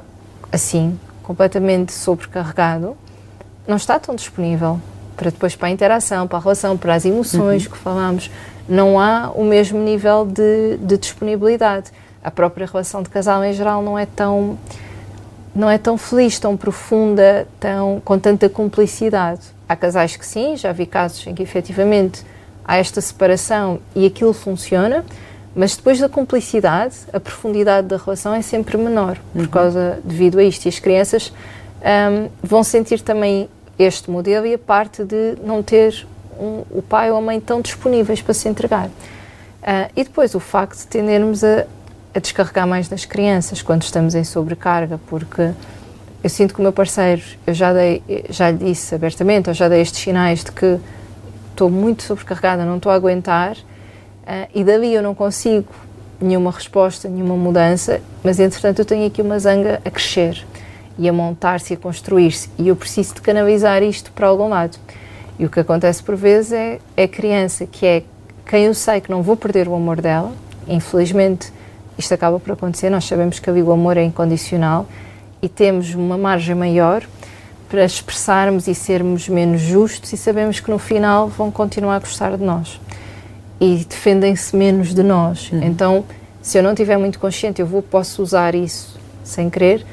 assim, 0.51 0.97
completamente 1.23 1.91
sobrecarregado, 1.91 2.95
não 3.67 3.77
está 3.77 3.99
tão 3.99 4.13
disponível 4.13 4.79
para 5.19 5.31
depois 5.31 5.53
para 5.53 5.67
a 5.67 5.71
interação, 5.71 6.25
para 6.25 6.37
a 6.37 6.41
relação, 6.41 6.77
para 6.77 6.95
as 6.95 7.03
emoções 7.03 7.65
uhum. 7.65 7.71
que 7.71 7.77
falamos. 7.77 8.31
Não 8.69 8.97
há 8.97 9.29
o 9.35 9.43
mesmo 9.43 9.77
nível 9.77 10.25
de, 10.25 10.77
de 10.77 10.97
disponibilidade. 10.97 11.91
A 12.23 12.31
própria 12.31 12.65
relação 12.65 13.03
de 13.03 13.09
casal 13.09 13.43
em 13.43 13.51
geral 13.51 13.83
não 13.83 13.99
é 13.99 14.05
tão 14.05 14.57
não 15.53 15.69
é 15.69 15.77
tão 15.77 15.97
feliz, 15.97 16.39
tão 16.39 16.55
profunda, 16.55 17.45
tão 17.59 18.01
com 18.05 18.17
tanta 18.17 18.47
cumplicidade. 18.47 19.41
Há 19.67 19.75
casais 19.75 20.15
que 20.15 20.25
sim, 20.25 20.55
já 20.55 20.71
vi 20.71 20.85
casos 20.85 21.27
em 21.27 21.35
que 21.35 21.43
efetivamente 21.43 22.23
há 22.63 22.77
esta 22.77 23.01
separação 23.01 23.79
e 23.93 24.05
aquilo 24.05 24.31
funciona, 24.31 25.03
mas 25.53 25.75
depois 25.75 25.99
da 25.99 26.07
cumplicidade, 26.07 26.95
a 27.11 27.19
profundidade 27.19 27.87
da 27.87 27.97
relação 27.97 28.33
é 28.33 28.41
sempre 28.41 28.77
menor, 28.77 29.17
por 29.33 29.41
uhum. 29.41 29.47
causa, 29.47 29.99
devido 30.01 30.39
a 30.39 30.43
isto. 30.43 30.65
E 30.65 30.69
as 30.69 30.79
crianças 30.79 31.33
um, 31.81 32.29
vão 32.41 32.63
sentir 32.63 33.01
também 33.01 33.49
este 33.79 34.11
modelo 34.11 34.45
e 34.45 34.53
a 34.53 34.59
parte 34.59 35.05
de 35.05 35.37
não 35.41 35.63
ter 35.63 36.05
um, 36.37 36.63
o 36.69 36.81
pai 36.81 37.09
ou 37.09 37.17
a 37.17 37.21
mãe 37.21 37.39
tão 37.39 37.61
disponíveis 37.61 38.21
para 38.21 38.33
se 38.33 38.49
entregar. 38.49 38.87
Uh, 38.87 39.89
e 39.95 40.03
depois 40.03 40.35
o 40.35 40.39
facto 40.39 40.79
de 40.79 40.87
tendermos 40.87 41.43
a, 41.43 41.65
a, 42.13 42.19
descarregar 42.19 42.67
mais 42.67 42.89
nas 42.89 43.05
crianças 43.05 43.61
quando 43.61 43.83
estamos 43.83 44.15
em 44.15 44.23
sobrecarga, 44.23 44.99
porque 45.07 45.51
eu 46.21 46.29
sinto 46.29 46.53
que 46.53 46.59
o 46.59 46.63
meu 46.63 46.73
parceiro, 46.73 47.21
eu 47.47 47.53
já, 47.53 47.71
dei, 47.73 48.03
já 48.29 48.51
lhe 48.51 48.57
disse 48.57 48.93
abertamente, 48.93 49.47
eu 49.47 49.53
já 49.53 49.69
dei 49.69 49.81
estes 49.81 50.01
sinais 50.01 50.43
de 50.43 50.51
que 50.51 50.77
estou 51.51 51.69
muito 51.69 52.03
sobrecarregada, 52.03 52.65
não 52.65 52.77
estou 52.77 52.91
a 52.91 52.95
aguentar, 52.95 53.55
uh, 53.55 54.47
e 54.53 54.63
dali 54.63 54.93
eu 54.93 55.01
não 55.01 55.15
consigo 55.15 55.67
nenhuma 56.19 56.51
resposta, 56.51 57.07
nenhuma 57.07 57.35
mudança, 57.35 58.01
mas 58.23 58.39
entretanto 58.39 58.79
eu 58.79 58.85
tenho 58.85 59.07
aqui 59.07 59.21
uma 59.21 59.39
zanga 59.39 59.81
a 59.85 59.89
crescer 59.89 60.45
e 60.99 61.07
a 61.07 61.13
montar-se 61.13 61.73
e 61.73 61.75
a 61.75 61.77
construir-se, 61.77 62.49
e 62.59 62.67
eu 62.67 62.75
preciso 62.75 63.15
de 63.15 63.21
canalizar 63.21 63.81
isto 63.81 64.11
para 64.11 64.27
algum 64.27 64.49
lado. 64.49 64.77
E 65.39 65.45
o 65.45 65.49
que 65.49 65.61
acontece 65.61 66.03
por 66.03 66.17
vezes 66.17 66.51
é, 66.51 66.79
é 66.97 67.03
a 67.03 67.07
criança, 67.07 67.65
que 67.65 67.85
é 67.85 68.03
quem 68.45 68.65
eu 68.65 68.73
sei 68.73 68.99
que 68.99 69.09
não 69.09 69.23
vou 69.23 69.37
perder 69.37 69.69
o 69.69 69.73
amor 69.73 70.01
dela, 70.01 70.33
infelizmente 70.67 71.53
isto 71.97 72.13
acaba 72.13 72.37
por 72.39 72.51
acontecer, 72.51 72.89
nós 72.89 73.05
sabemos 73.05 73.39
que 73.39 73.49
ali 73.49 73.63
o 73.63 73.71
amor 73.71 73.95
é 73.95 74.03
incondicional 74.03 74.87
e 75.41 75.47
temos 75.47 75.95
uma 75.95 76.17
margem 76.17 76.53
maior 76.53 77.03
para 77.69 77.85
expressarmos 77.85 78.67
e 78.67 78.75
sermos 78.75 79.29
menos 79.29 79.61
justos 79.61 80.11
e 80.11 80.17
sabemos 80.17 80.59
que 80.59 80.69
no 80.69 80.79
final 80.79 81.29
vão 81.29 81.49
continuar 81.49 81.95
a 81.95 81.99
gostar 81.99 82.35
de 82.35 82.43
nós 82.43 82.79
e 83.61 83.85
defendem-se 83.87 84.55
menos 84.55 84.93
de 84.93 85.03
nós. 85.03 85.49
Uhum. 85.51 85.63
Então, 85.63 86.05
se 86.41 86.57
eu 86.57 86.63
não 86.63 86.71
estiver 86.71 86.97
muito 86.97 87.19
consciente, 87.19 87.61
eu 87.61 87.67
vou 87.67 87.81
posso 87.81 88.21
usar 88.21 88.55
isso 88.55 88.99
sem 89.23 89.49
querer 89.49 89.85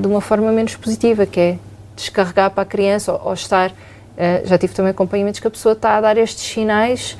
de 0.00 0.06
uma 0.06 0.20
forma 0.20 0.50
menos 0.52 0.74
positiva, 0.76 1.26
que 1.26 1.40
é 1.40 1.58
descarregar 1.96 2.50
para 2.50 2.62
a 2.62 2.66
criança 2.66 3.12
ou, 3.12 3.28
ou 3.28 3.34
estar. 3.34 3.70
Uh, 3.70 4.46
já 4.46 4.58
tive 4.58 4.74
também 4.74 4.90
acompanhamentos 4.90 5.38
que 5.38 5.46
a 5.46 5.50
pessoa 5.50 5.74
está 5.74 5.96
a 5.96 6.00
dar 6.00 6.16
estes 6.16 6.44
sinais 6.44 7.16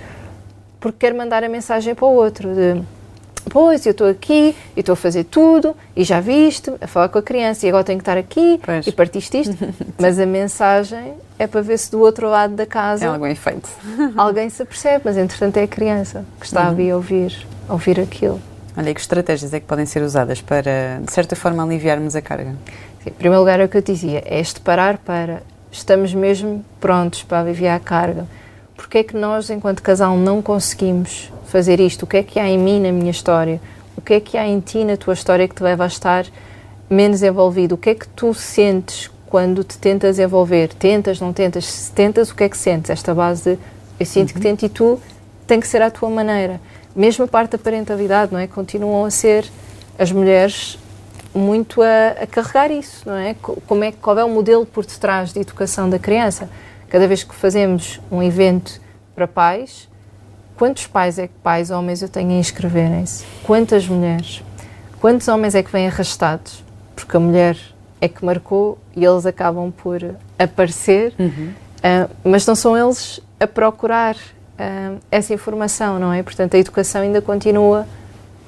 porque 0.81 1.07
quer 1.07 1.15
mandar 1.15 1.45
a 1.45 1.49
mensagem 1.49 1.95
para 1.95 2.07
o 2.07 2.13
outro 2.13 2.55
de 2.55 2.83
pois, 3.51 3.87
eu 3.87 3.93
estou 3.93 4.09
aqui 4.09 4.55
e 4.77 4.81
estou 4.81 4.93
a 4.93 4.97
fazer 4.97 5.25
tudo 5.25 5.75
e 5.97 6.05
já 6.05 6.21
viste, 6.21 6.73
a 6.81 6.87
falar 6.87 7.09
com 7.09 7.19
a 7.19 7.23
criança 7.23 7.67
e 7.67 7.69
agora 7.69 7.85
tenho 7.85 7.99
que 7.99 8.03
estar 8.03 8.19
aqui 8.19 8.61
pois. 8.65 8.87
e 8.87 8.93
partiste 8.93 9.41
isto. 9.41 9.57
mas 9.99 10.19
a 10.19 10.27
mensagem 10.27 11.15
é 11.39 11.47
para 11.47 11.63
ver 11.63 11.79
se 11.79 11.91
do 11.91 12.01
outro 12.01 12.29
lado 12.29 12.55
da 12.55 12.67
casa... 12.67 13.05
É 13.05 13.09
algum 13.09 13.27
efeito. 13.27 13.69
alguém 14.17 14.51
se 14.51 14.63
apercebe, 14.63 15.03
mas 15.05 15.17
entretanto 15.17 15.57
é 15.57 15.63
a 15.63 15.69
criança 15.69 16.25
que 16.39 16.47
está 16.47 16.65
uhum. 16.65 16.69
a 16.69 16.73
vir 16.73 16.93
ouvir, 16.93 17.47
a 17.69 17.73
ouvir 17.73 18.01
aquilo. 18.01 18.41
Olha, 18.79 18.95
que 18.95 19.01
estratégias 19.01 19.53
é 19.53 19.59
que 19.59 19.67
podem 19.67 19.85
ser 19.85 20.03
usadas 20.03 20.41
para, 20.41 21.01
de 21.05 21.13
certa 21.13 21.35
forma, 21.35 21.65
aliviarmos 21.65 22.15
a 22.15 22.23
carga? 22.23 22.55
Sim, 23.03 23.11
em 23.11 23.13
primeiro 23.13 23.41
lugar, 23.41 23.59
é 23.59 23.65
o 23.65 23.69
que 23.69 23.77
eu 23.77 23.83
dizia, 23.83 24.23
é 24.25 24.39
este 24.39 24.61
parar 24.61 24.99
para... 24.99 25.43
Estamos 25.73 26.15
mesmo 26.15 26.65
prontos 26.81 27.25
para 27.25 27.41
aliviar 27.41 27.77
a 27.77 27.81
carga. 27.81 28.25
Porque 28.77 28.99
é 28.99 29.03
que 29.03 29.17
nós, 29.17 29.51
enquanto 29.51 29.83
casal, 29.83 30.17
não 30.17 30.41
conseguimos 30.41 31.29
fazer 31.49 31.81
isto? 31.81 32.05
O 32.05 32.07
que 32.07 32.19
é 32.19 32.23
que 32.23 32.39
há 32.39 32.49
em 32.49 32.57
mim 32.57 32.81
na 32.81 32.93
minha 32.93 33.11
história? 33.11 33.61
O 33.97 34.01
que 34.01 34.15
é 34.15 34.21
que 34.21 34.39
há 34.39 34.47
em 34.47 34.61
ti 34.61 34.85
na 34.85 34.97
tua 34.97 35.15
história 35.15 35.49
que 35.49 35.57
te 35.57 35.63
leva 35.65 35.83
a 35.83 35.89
estar 35.89 36.25
menos 36.89 37.21
envolvido, 37.25 37.75
o 37.75 37.79
que 37.79 37.91
é 37.91 37.95
que 37.97 38.07
tu 38.09 38.33
sentes 38.33 39.11
quando 39.27 39.65
te 39.65 39.77
tentas 39.77 40.21
envolver? 40.21 40.69
Tentas, 40.69 41.21
não 41.21 41.33
tentas? 41.33 41.67
Se 41.67 41.91
tentas, 41.91 42.31
o 42.31 42.35
que 42.37 42.45
é 42.45 42.49
que 42.49 42.57
sentes? 42.57 42.91
Esta 42.91 43.13
base 43.13 43.57
de 43.57 43.59
eu 43.99 44.07
sinto 44.07 44.31
uhum. 44.31 44.35
que 44.37 44.41
tento 44.41 44.65
e 44.65 44.69
tu 44.69 45.01
tem 45.49 45.59
que 45.59 45.67
ser 45.67 45.83
à 45.83 45.91
tua 45.91 46.09
maneira. 46.09 46.61
Mesmo 46.99 47.27
a 47.27 47.29
parte 47.29 47.53
da 47.53 47.59
parentalidade, 47.59 48.33
não 48.33 48.41
é? 48.41 48.49
Continuam 48.49 49.05
a 49.05 49.11
ser 49.13 49.49
as 49.97 50.11
mulheres 50.11 50.77
muito 51.33 51.81
a, 51.81 52.25
a, 52.25 52.27
carregar 52.27 52.73
isso, 52.73 53.09
não 53.09 53.15
é? 53.15 53.37
Como 53.41 53.85
é? 53.85 53.93
Qual 53.93 54.19
é 54.19 54.25
o 54.25 54.29
modelo 54.29 54.67
por 54.67 54.85
detrás 54.85 55.33
de 55.33 55.39
educação 55.39 55.89
da 55.89 55.97
criança? 55.97 56.51
Cada 56.89 57.07
vez 57.07 57.23
que 57.23 57.37
fazemos 57.37 58.01
um 58.11 58.21
evento 58.21 58.81
para 59.15 59.29
pais, 59.29 59.89
quantos 60.57 60.89
pais 60.89 61.21
é 61.21 61.29
que 61.29 61.35
pais 61.41 61.71
homens 61.71 62.03
eu 62.03 62.09
tenho 62.09 62.31
a 62.31 62.35
inscreverem-se? 62.35 63.25
Quantas 63.45 63.87
mulheres? 63.87 64.43
Quantos 65.01 65.29
homens 65.29 65.55
é 65.55 65.63
que 65.63 65.71
vêm 65.71 65.87
arrastados? 65.87 66.65
Porque 66.97 67.17
a 67.17 67.21
mulher 67.21 67.57
é 68.01 68.09
que 68.09 68.25
marcou 68.25 68.77
e 68.97 69.05
eles 69.05 69.25
acabam 69.25 69.71
por 69.71 70.01
aparecer, 70.37 71.15
uhum. 71.17 71.53
uh, 71.53 72.11
mas 72.25 72.45
não 72.45 72.57
são 72.57 72.77
eles 72.77 73.21
a 73.39 73.47
procurar 73.47 74.17
uh, 74.59 74.99
essa 75.11 75.33
informação, 75.33 75.99
não 75.99 76.13
é? 76.13 76.23
Portanto, 76.23 76.55
a 76.55 76.59
educação 76.59 77.03
ainda 77.03 77.23
continua 77.23 77.87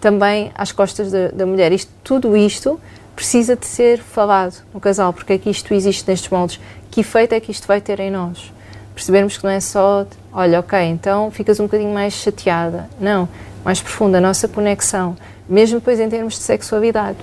também 0.01 0.51
às 0.55 0.73
costas 0.73 1.11
da, 1.11 1.29
da, 1.29 1.47
mulher. 1.47 1.73
Isto, 1.73 1.93
tudo 2.03 2.37
isto 2.37 2.81
precisa 3.15 3.55
de 3.55 3.67
ser 3.67 3.99
falado 3.99 4.55
no 4.73 4.81
casal, 4.81 5.13
porque 5.13 5.35
é 5.35 5.39
que 5.39 5.51
isto 5.51 5.73
existe 5.75 6.09
nestes 6.09 6.31
moldes, 6.31 6.59
que 6.91 7.01
efeito 7.01 7.35
é 7.35 7.41
que 7.41 7.51
isto 7.51 7.67
vai 7.67 7.81
ter 7.81 8.01
em 8.01 8.11
nós. 8.11 8.53
Percebermos 8.95 9.37
que 9.37 9.45
não 9.45 9.51
é 9.51 9.61
só, 9.61 10.07
olha, 10.33 10.61
ok, 10.61 10.79
então 10.87 11.31
ficas 11.31 11.61
um 11.61 11.65
bocadinho 11.65 11.93
mais 11.93 12.15
chateada. 12.15 12.89
Não, 12.99 13.29
mais 13.65 13.81
profunda, 13.81 14.19
a 14.19 14.21
nossa 14.21 14.49
conexão, 14.49 15.17
mesmo 15.49 15.79
depois 15.79 16.01
em 16.01 16.09
termos 16.09 16.35
de 16.35 16.41
sexualidade. 16.41 17.19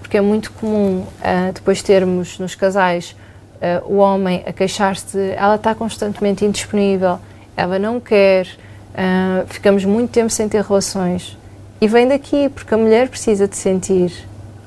Porque 0.00 0.16
é 0.16 0.20
muito 0.20 0.50
comum 0.52 1.00
uh, 1.00 1.52
depois 1.52 1.82
termos 1.82 2.38
nos 2.38 2.54
casais 2.54 3.14
uh, 3.56 3.92
o 3.92 3.98
homem 3.98 4.42
a 4.46 4.52
queixar-se 4.52 5.16
de 5.16 5.30
ela 5.32 5.56
está 5.56 5.74
constantemente 5.74 6.44
indisponível, 6.44 7.18
ela 7.60 7.78
não 7.78 8.00
quer, 8.00 8.46
uh, 8.46 9.46
ficamos 9.46 9.84
muito 9.84 10.10
tempo 10.10 10.30
sem 10.30 10.48
ter 10.48 10.62
relações. 10.62 11.36
E 11.80 11.88
vem 11.88 12.08
daqui, 12.08 12.48
porque 12.48 12.74
a 12.74 12.76
mulher 12.76 13.08
precisa 13.08 13.48
de 13.48 13.56
sentir 13.56 14.12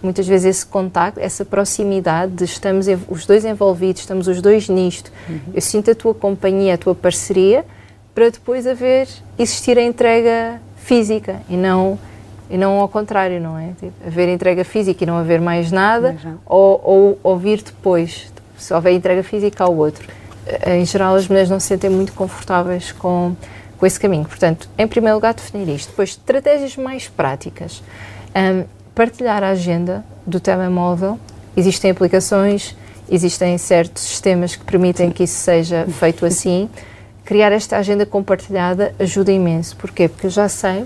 muitas 0.01 0.27
vezes 0.27 0.57
esse 0.57 0.65
contacto, 0.65 1.19
essa 1.19 1.45
proximidade 1.45 2.33
de 2.33 2.43
estamos 2.43 2.87
os 3.07 3.25
dois 3.25 3.45
envolvidos, 3.45 4.01
estamos 4.01 4.27
os 4.27 4.41
dois 4.41 4.67
nisto. 4.67 5.11
Uhum. 5.29 5.39
Eu 5.53 5.61
sinto 5.61 5.89
a 5.89 5.95
tua 5.95 6.13
companhia, 6.13 6.73
a 6.73 6.77
tua 6.77 6.93
parceria, 6.93 7.65
para 8.13 8.29
depois 8.29 8.67
haver, 8.67 9.07
existir 9.39 9.77
a 9.77 9.81
entrega 9.81 10.59
física 10.75 11.41
e 11.49 11.55
não 11.55 11.97
e 12.49 12.57
não 12.57 12.73
ao 12.73 12.87
contrário, 12.87 13.39
não 13.39 13.57
é? 13.57 13.69
Tipo, 13.79 13.93
haver 14.05 14.29
entrega 14.29 14.63
física 14.63 15.03
e 15.03 15.07
não 15.07 15.17
haver 15.17 15.41
mais 15.41 15.71
nada, 15.71 16.15
ou, 16.45 16.81
ou 16.83 17.19
ouvir 17.23 17.63
depois, 17.63 18.31
se 18.57 18.71
houver 18.73 18.93
entrega 18.93 19.23
física 19.23 19.63
ao 19.63 19.75
outro. 19.75 20.07
Em 20.65 20.85
geral, 20.85 21.15
as 21.15 21.27
mulheres 21.27 21.49
não 21.49 21.59
se 21.59 21.67
sentem 21.67 21.89
muito 21.89 22.13
confortáveis 22.13 22.91
com, 22.91 23.35
com 23.77 23.85
esse 23.85 23.99
caminho. 23.99 24.25
Portanto, 24.25 24.69
em 24.77 24.87
primeiro 24.87 25.15
lugar, 25.15 25.33
definir 25.33 25.67
isto. 25.73 25.89
Depois, 25.89 26.09
estratégias 26.09 26.75
mais 26.75 27.07
práticas. 27.07 27.81
Um, 28.35 28.65
partilhar 28.93 29.43
a 29.43 29.49
agenda 29.49 30.03
do 30.25 30.39
telemóvel. 30.39 31.19
Existem 31.55 31.91
aplicações, 31.91 32.75
existem 33.09 33.57
certos 33.57 34.03
sistemas 34.03 34.55
que 34.55 34.65
permitem 34.65 35.11
que 35.11 35.23
isso 35.23 35.39
seja 35.39 35.85
feito 35.87 36.25
assim. 36.25 36.69
Criar 37.23 37.51
esta 37.51 37.77
agenda 37.77 38.05
compartilhada 38.05 38.93
ajuda 38.99 39.31
imenso. 39.31 39.75
Porquê? 39.77 40.07
Porque 40.07 40.27
eu 40.27 40.31
já 40.31 40.49
sei 40.49 40.85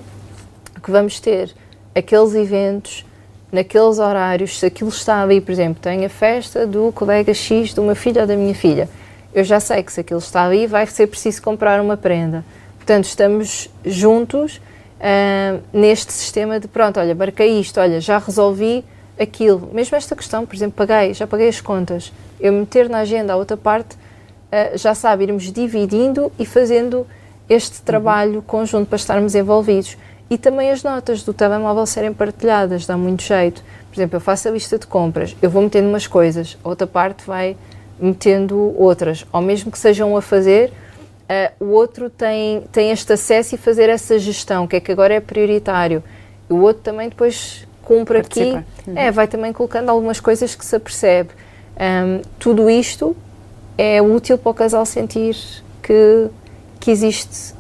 que 0.84 0.92
vamos 0.92 1.20
ter 1.20 1.52
aqueles 1.96 2.36
eventos 2.36 3.06
naqueles 3.52 3.98
horários, 3.98 4.60
se 4.60 4.66
aquilo 4.66 4.90
está 4.90 5.22
ali, 5.22 5.40
por 5.40 5.52
exemplo, 5.52 5.82
tem 5.82 6.06
a 6.06 6.10
festa 6.10 6.68
do 6.68 6.92
colega 6.92 7.34
X 7.34 7.74
do 7.74 7.82
meu 7.82 7.96
filho 7.96 8.22
ou 8.22 8.28
da 8.28 8.36
minha 8.36 8.54
filha, 8.54 8.90
eu 9.34 9.44
já 9.44 9.60
sei 9.60 9.84
que 9.84 9.92
se 9.92 10.02
aquilo 10.02 10.20
está 10.20 10.44
ali 10.46 10.68
vai 10.68 10.86
ser 10.88 11.08
preciso 11.08 11.42
comprar 11.42 11.82
uma 11.82 11.98
prenda. 11.98 12.44
Portanto, 12.78 13.06
estamos 13.06 13.70
juntos 13.86 14.58
uh, 14.98 15.62
neste 15.74 16.14
sistema 16.14 16.60
de 16.60 16.68
pronto, 16.68 17.00
olha, 17.00 17.14
marquei 17.14 17.60
isto, 17.60 17.80
olha, 17.80 18.00
já 18.00 18.18
resolvi 18.18 18.84
aquilo. 19.20 19.70
Mesmo 19.74 19.98
esta 19.98 20.16
questão, 20.16 20.46
por 20.46 20.56
exemplo, 20.56 20.76
paguei, 20.78 21.14
já 21.14 21.28
paguei 21.28 21.50
as 21.50 21.60
contas. 21.60 22.12
Eu 22.40 22.54
meter 22.54 22.90
na 22.90 23.00
agenda 23.00 23.34
a 23.34 23.36
outra 23.36 23.58
parte, 23.58 23.96
uh, 23.96 24.78
já 24.78 24.96
sabe, 24.96 25.26
irmos 25.26 25.52
dividindo 25.52 26.32
e 26.40 26.46
fazendo 26.46 27.06
este 27.50 27.82
trabalho 27.82 28.42
conjunto 28.42 28.88
para 28.88 28.98
estarmos 28.98 29.36
envolvidos. 29.36 29.98
E 30.30 30.38
também 30.38 30.72
as 30.72 30.84
notas 30.84 31.24
do 31.24 31.34
telemóvel 31.34 31.86
serem 31.86 32.14
partilhadas, 32.14 32.86
dá 32.86 32.98
muito 32.98 33.24
jeito. 33.24 33.64
Por 33.90 33.98
exemplo, 33.98 34.18
eu 34.18 34.22
faço 34.22 34.48
a 34.48 34.52
lista 34.52 34.78
de 34.78 34.86
compras, 34.86 35.36
eu 35.42 35.50
vou 35.50 35.62
metendo 35.62 35.88
umas 35.88 36.06
coisas, 36.06 36.58
a 36.64 36.70
outra 36.70 36.86
parte 36.86 37.26
vai 37.26 37.56
metendo 38.00 38.74
outras. 38.78 39.26
Ou 39.32 39.42
mesmo 39.42 39.72
que 39.72 39.80
sejam 39.80 40.16
a 40.16 40.22
fazer, 40.22 40.72
uh, 41.30 41.66
o 41.66 41.70
outro 41.70 42.10
tem, 42.10 42.64
tem 42.72 42.92
este 42.92 43.14
acesso 43.14 43.56
e 43.56 43.58
fazer 43.58 43.90
essa 43.90 44.18
gestão, 44.18 44.68
que 44.68 44.76
é 44.76 44.80
que 44.80 44.92
agora 44.92 45.14
é 45.14 45.20
prioritário. 45.20 46.04
E 46.50 46.54
o 46.54 46.62
outro 46.62 46.84
também 46.84 47.10
depois 47.10 47.68
cumpre 47.84 48.22
Participa. 48.22 48.60
aqui, 48.60 48.90
uhum. 48.90 48.98
é, 48.98 49.12
vai 49.12 49.28
também 49.28 49.54
colocando 49.54 49.90
algumas 49.90 50.20
coisas 50.20 50.56
que 50.56 50.66
se 50.66 50.76
apercebe. 50.76 51.30
Um, 51.80 52.22
tudo 52.40 52.70
isto 52.70 53.16
é 53.78 54.02
útil 54.02 54.38
para 54.38 54.50
o 54.50 54.54
casal 54.54 54.86
sentir 54.86 55.38
que, 55.82 56.28
que 56.80 56.92
existe 56.92 57.56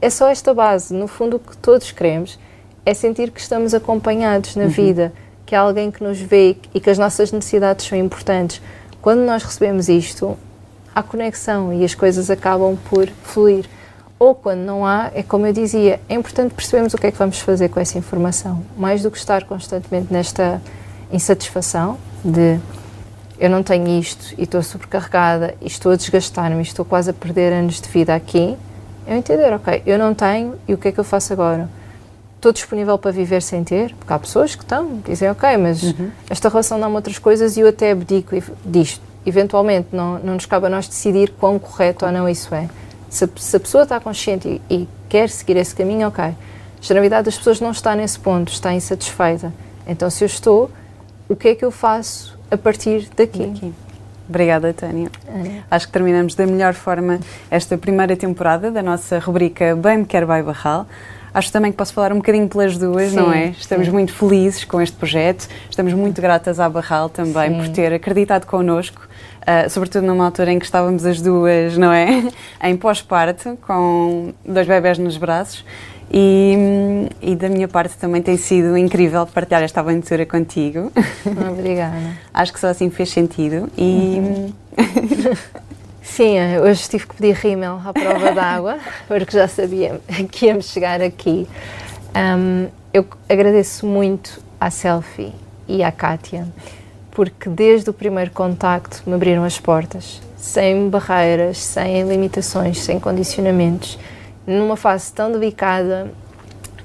é 0.00 0.10
só 0.10 0.28
esta 0.28 0.54
base. 0.54 0.94
No 0.94 1.06
fundo, 1.06 1.36
o 1.36 1.38
que 1.40 1.56
todos 1.56 1.90
queremos 1.90 2.38
é 2.84 2.94
sentir 2.94 3.30
que 3.30 3.40
estamos 3.40 3.74
acompanhados 3.74 4.56
na 4.56 4.64
uhum. 4.64 4.70
vida, 4.70 5.12
que 5.46 5.54
há 5.54 5.60
alguém 5.60 5.90
que 5.90 6.02
nos 6.02 6.20
vê 6.20 6.56
e 6.74 6.80
que 6.80 6.90
as 6.90 6.98
nossas 6.98 7.32
necessidades 7.32 7.86
são 7.86 7.98
importantes. 7.98 8.60
Quando 9.02 9.18
nós 9.22 9.42
recebemos 9.42 9.88
isto, 9.88 10.38
há 10.94 11.02
conexão 11.02 11.72
e 11.72 11.84
as 11.84 11.92
coisas 11.92 12.30
acabam 12.30 12.78
por 12.88 13.08
fluir. 13.24 13.66
Ou 14.16 14.32
quando 14.32 14.60
não 14.60 14.86
há, 14.86 15.10
é 15.12 15.24
como 15.24 15.44
eu 15.44 15.52
dizia, 15.52 15.98
é 16.08 16.14
importante 16.14 16.54
percebermos 16.54 16.94
o 16.94 16.96
que 16.96 17.08
é 17.08 17.10
que 17.10 17.18
vamos 17.18 17.40
fazer 17.40 17.68
com 17.68 17.80
essa 17.80 17.98
informação. 17.98 18.62
Mais 18.76 19.02
do 19.02 19.10
que 19.10 19.18
estar 19.18 19.42
constantemente 19.42 20.12
nesta 20.12 20.62
insatisfação 21.12 21.98
de 22.24 22.60
eu 23.40 23.50
não 23.50 23.64
tenho 23.64 23.88
isto 23.88 24.36
e 24.38 24.44
estou 24.44 24.62
sobrecarregada 24.62 25.56
e 25.60 25.66
estou 25.66 25.90
a 25.90 25.96
desgastar-me 25.96 26.62
estou 26.62 26.84
quase 26.84 27.10
a 27.10 27.12
perder 27.12 27.52
anos 27.52 27.80
de 27.80 27.88
vida 27.88 28.14
aqui, 28.14 28.56
eu 29.04 29.16
entender, 29.16 29.52
ok, 29.52 29.82
eu 29.84 29.98
não 29.98 30.14
tenho 30.14 30.54
e 30.68 30.74
o 30.74 30.78
que 30.78 30.86
é 30.86 30.92
que 30.92 31.00
eu 31.00 31.04
faço 31.04 31.32
agora? 31.32 31.68
Estou 32.42 32.52
disponível 32.52 32.98
para 32.98 33.12
viver 33.12 33.40
sem 33.40 33.62
ter? 33.62 33.94
Porque 33.94 34.12
há 34.12 34.18
pessoas 34.18 34.56
que 34.56 34.64
estão, 34.64 35.00
dizem, 35.06 35.30
ok, 35.30 35.56
mas 35.58 35.80
uhum. 35.80 36.10
esta 36.28 36.48
relação 36.48 36.80
dá-me 36.80 36.96
outras 36.96 37.16
coisas 37.16 37.56
e 37.56 37.60
eu 37.60 37.68
até 37.68 37.92
abdico 37.92 38.34
disto. 38.66 39.00
Eventualmente, 39.24 39.90
não, 39.92 40.18
não 40.18 40.34
nos 40.34 40.44
cabe 40.44 40.66
a 40.66 40.68
nós 40.68 40.88
decidir 40.88 41.30
quão 41.38 41.56
correto 41.56 42.04
ou 42.04 42.10
não 42.10 42.28
isso 42.28 42.52
é. 42.52 42.68
Se, 43.08 43.30
se 43.36 43.56
a 43.56 43.60
pessoa 43.60 43.84
está 43.84 44.00
consciente 44.00 44.60
e, 44.68 44.74
e, 44.74 44.88
quer 45.08 45.30
seguir 45.30 45.56
esse 45.56 45.72
caminho, 45.72 46.08
ok. 46.08 46.34
Generalidade 46.80 47.26
das 47.26 47.38
pessoas 47.38 47.60
não 47.60 47.70
está 47.70 47.94
nesse 47.94 48.18
ponto, 48.18 48.50
está 48.50 48.74
insatisfeita. 48.74 49.54
Então, 49.86 50.10
se 50.10 50.24
eu 50.24 50.26
estou, 50.26 50.68
o 51.28 51.36
que 51.36 51.46
é 51.46 51.54
que 51.54 51.64
eu 51.64 51.70
faço 51.70 52.36
a 52.50 52.56
partir 52.56 53.08
daqui? 53.16 53.46
daqui. 53.46 53.72
Obrigada, 54.28 54.74
Tânia. 54.74 55.08
É. 55.28 55.62
Acho 55.70 55.86
que 55.86 55.92
terminamos 55.92 56.34
da 56.34 56.44
melhor 56.44 56.74
forma 56.74 57.20
esta 57.48 57.78
primeira 57.78 58.16
temporada 58.16 58.68
da 58.68 58.82
nossa 58.82 59.20
rubrica 59.20 59.76
Bem 59.76 59.98
Me 59.98 60.06
Quer 60.06 60.24
Vai 60.24 60.42
Barral. 60.42 60.88
Acho 61.34 61.50
também 61.50 61.70
que 61.70 61.78
posso 61.78 61.94
falar 61.94 62.12
um 62.12 62.16
bocadinho 62.16 62.48
pelas 62.48 62.76
duas, 62.76 63.10
sim, 63.10 63.16
não 63.16 63.32
é? 63.32 63.48
Estamos 63.48 63.86
sim. 63.86 63.92
muito 63.92 64.12
felizes 64.12 64.64
com 64.64 64.80
este 64.80 64.96
projeto, 64.96 65.48
estamos 65.70 65.92
muito 65.94 66.20
gratas 66.20 66.60
à 66.60 66.68
Barral 66.68 67.08
também 67.08 67.50
sim. 67.50 67.56
por 67.58 67.68
ter 67.68 67.92
acreditado 67.92 68.46
connosco, 68.46 69.08
uh, 69.40 69.70
sobretudo 69.70 70.06
numa 70.06 70.26
altura 70.26 70.52
em 70.52 70.58
que 70.58 70.64
estávamos 70.64 71.06
as 71.06 71.22
duas, 71.22 71.78
não 71.78 71.92
é? 71.92 72.24
em 72.62 72.76
pós-parto, 72.76 73.58
com 73.66 74.34
dois 74.44 74.66
bebés 74.66 74.98
nos 74.98 75.16
braços. 75.16 75.64
E, 76.14 77.08
e, 77.22 77.34
da 77.34 77.48
minha 77.48 77.66
parte 77.66 77.96
também 77.96 78.20
tem 78.20 78.36
sido 78.36 78.76
incrível 78.76 79.26
partilhar 79.26 79.62
esta 79.62 79.80
aventura 79.80 80.26
contigo. 80.26 80.92
Obrigada. 81.50 81.96
Acho 82.34 82.52
que 82.52 82.60
só 82.60 82.66
assim 82.66 82.90
fez 82.90 83.08
sentido. 83.08 83.70
E. 83.78 84.18
Uhum. 84.18 84.52
Sim, 86.14 86.36
hoje 86.62 86.90
tive 86.90 87.06
que 87.06 87.16
pedir 87.16 87.34
rímel 87.36 87.80
à 87.86 87.90
prova 87.90 88.32
d'água, 88.32 88.78
porque 89.08 89.32
já 89.34 89.48
sabia 89.48 89.98
que 90.30 90.44
íamos 90.44 90.66
chegar 90.66 91.00
aqui. 91.00 91.48
Um, 92.14 92.68
eu 92.92 93.06
agradeço 93.30 93.86
muito 93.86 94.38
à 94.60 94.70
Selfie 94.70 95.32
e 95.66 95.82
à 95.82 95.90
Kátia, 95.90 96.46
porque 97.12 97.48
desde 97.48 97.88
o 97.88 97.94
primeiro 97.94 98.30
contacto 98.30 99.02
me 99.06 99.14
abriram 99.14 99.42
as 99.42 99.58
portas, 99.58 100.20
sem 100.36 100.90
barreiras, 100.90 101.56
sem 101.56 102.06
limitações, 102.06 102.80
sem 102.80 103.00
condicionamentos 103.00 103.98
numa 104.46 104.76
fase 104.76 105.10
tão 105.14 105.32
delicada 105.32 106.12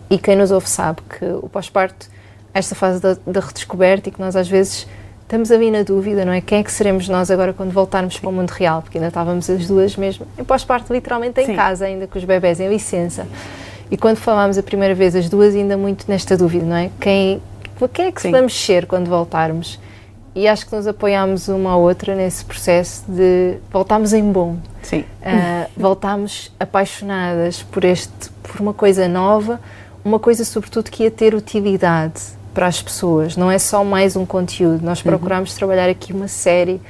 e 0.09 0.17
quem 0.17 0.37
nos 0.37 0.51
ouve 0.51 0.69
sabe 0.69 1.01
que 1.01 1.25
o 1.25 1.49
pós-parto, 1.49 2.07
esta 2.53 2.75
fase 2.75 3.01
da, 3.01 3.17
da, 3.27 3.41
redescoberta 3.41 4.07
e 4.07 4.11
que 4.13 4.21
nós 4.21 4.37
às 4.37 4.47
vezes 4.47 4.87
estamos 5.27 5.51
ali 5.51 5.69
na 5.69 5.83
dúvida, 5.83 6.23
não 6.23 6.31
é? 6.31 6.39
Quem 6.39 6.59
é 6.59 6.63
que 6.63 6.71
seremos 6.71 7.09
nós 7.09 7.29
agora 7.29 7.51
quando 7.51 7.71
voltarmos 7.71 8.17
para 8.17 8.29
o 8.29 8.31
mundo 8.31 8.49
real? 8.49 8.81
Porque 8.81 8.97
ainda 8.97 9.09
estávamos 9.09 9.49
as 9.49 9.67
duas 9.67 9.95
mesmo 9.97 10.25
em 10.37 10.43
pós-parto, 10.43 10.93
literalmente 10.93 11.41
em 11.41 11.47
Sim. 11.47 11.55
casa, 11.55 11.85
ainda 11.85 12.07
com 12.07 12.17
os 12.17 12.23
bebés 12.23 12.61
em 12.61 12.69
licença. 12.69 13.27
E 13.91 13.97
quando 13.97 14.15
falámos 14.15 14.57
a 14.57 14.63
primeira 14.63 14.95
vez, 14.95 15.15
as 15.15 15.27
duas 15.27 15.53
ainda 15.53 15.75
muito 15.75 16.05
nesta 16.07 16.37
dúvida, 16.37 16.65
não 16.65 16.77
é? 16.77 16.89
Quem, 16.99 17.41
quem 17.93 18.05
é 18.05 18.11
que 18.11 18.21
Sim. 18.21 18.31
vamos 18.31 18.57
ser 18.57 18.85
quando 18.85 19.09
voltarmos? 19.09 19.77
E 20.33 20.47
acho 20.47 20.65
que 20.65 20.73
nos 20.73 20.87
apoiámos 20.87 21.49
uma 21.49 21.71
à 21.71 21.75
outra 21.75 22.15
nesse 22.15 22.45
processo 22.45 23.03
de 23.09 23.57
voltarmos 23.69 24.13
em 24.13 24.23
bom. 24.31 24.57
Sim. 24.81 24.99
Uh, 24.99 25.69
voltámos 25.75 26.53
apaixonadas 26.57 27.63
por 27.63 27.83
este, 27.83 28.29
por 28.43 28.61
uma 28.61 28.73
coisa 28.73 29.09
nova, 29.09 29.59
uma 30.05 30.19
coisa 30.19 30.45
sobretudo 30.45 30.89
que 30.89 31.03
ia 31.03 31.11
ter 31.11 31.35
utilidade 31.35 32.21
para 32.57 32.65
as 32.65 32.81
pessoas. 32.81 33.37
Não 33.37 33.51
é 33.51 33.59
só 33.59 33.83
mais 33.83 34.15
um 34.15 34.25
conteúdo. 34.25 34.83
Nós 34.83 34.97
uhum. 34.97 35.11
procuramos 35.11 35.51
uhum. 35.51 35.57
trabalhar 35.59 35.87
aqui 35.87 36.11
uma 36.11 36.27
série 36.27 36.81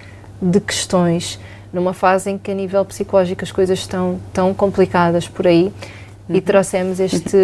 de 0.41 0.61
questões 0.61 1.37
numa 1.73 1.93
fase 1.93 2.29
em 2.29 2.37
que 2.37 2.49
a 2.49 2.53
nível 2.53 2.85
psicológico 2.85 3.43
as 3.43 3.51
coisas 3.51 3.79
estão 3.79 4.17
tão 4.31 4.53
complicadas 4.53 5.27
por 5.27 5.45
aí 5.45 5.73
uhum. 6.29 6.37
e 6.37 6.39
trouxemos 6.39 7.01
este 7.01 7.37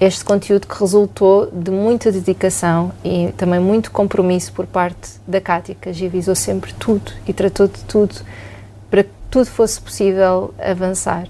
este 0.00 0.24
conteúdo 0.24 0.68
que 0.68 0.78
resultou 0.78 1.50
de 1.52 1.72
muita 1.72 2.12
dedicação 2.12 2.92
e 3.04 3.34
também 3.36 3.58
muito 3.58 3.90
compromisso 3.90 4.52
por 4.52 4.66
parte 4.66 5.10
da 5.26 5.40
Cátia, 5.40 5.76
que 5.78 5.88
agilizou 5.88 6.36
sempre 6.36 6.72
tudo 6.74 7.12
e 7.26 7.32
tratou 7.32 7.66
de 7.66 7.82
tudo 7.84 8.14
para 8.88 9.02
que 9.02 9.10
tudo 9.28 9.46
fosse 9.46 9.80
possível 9.80 10.54
avançar. 10.58 11.26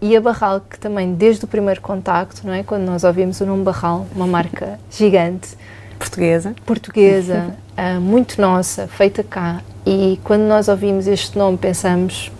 E 0.00 0.16
a 0.16 0.20
Barral, 0.20 0.60
que 0.60 0.78
também 0.78 1.14
desde 1.14 1.44
o 1.44 1.48
primeiro 1.48 1.80
contacto, 1.80 2.46
não 2.46 2.52
é? 2.52 2.62
quando 2.62 2.82
nós 2.82 3.04
ouvimos 3.04 3.40
o 3.40 3.46
nome 3.46 3.64
Barral, 3.64 4.06
uma 4.14 4.26
marca 4.26 4.78
gigante, 4.90 5.56
portuguesa, 5.98 6.54
portuguesa 6.66 7.56
uh, 7.78 8.00
muito 8.02 8.40
nossa, 8.40 8.86
feita 8.86 9.22
cá, 9.22 9.62
e 9.86 10.18
quando 10.24 10.42
nós 10.42 10.68
ouvimos 10.68 11.06
este 11.06 11.38
nome 11.38 11.56
pensamos, 11.56 12.30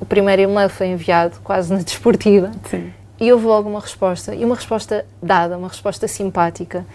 o 0.00 0.04
primeiro 0.04 0.42
e-mail 0.42 0.68
foi 0.68 0.88
enviado 0.88 1.38
quase 1.42 1.72
na 1.72 1.80
desportiva, 1.80 2.50
Sim. 2.68 2.92
E 3.20 3.30
houve 3.30 3.44
logo 3.44 3.68
uma 3.68 3.80
resposta, 3.80 4.34
e 4.34 4.42
uma 4.46 4.54
resposta 4.54 5.04
dada, 5.22 5.58
uma 5.58 5.68
resposta 5.68 6.08
simpática. 6.08 6.86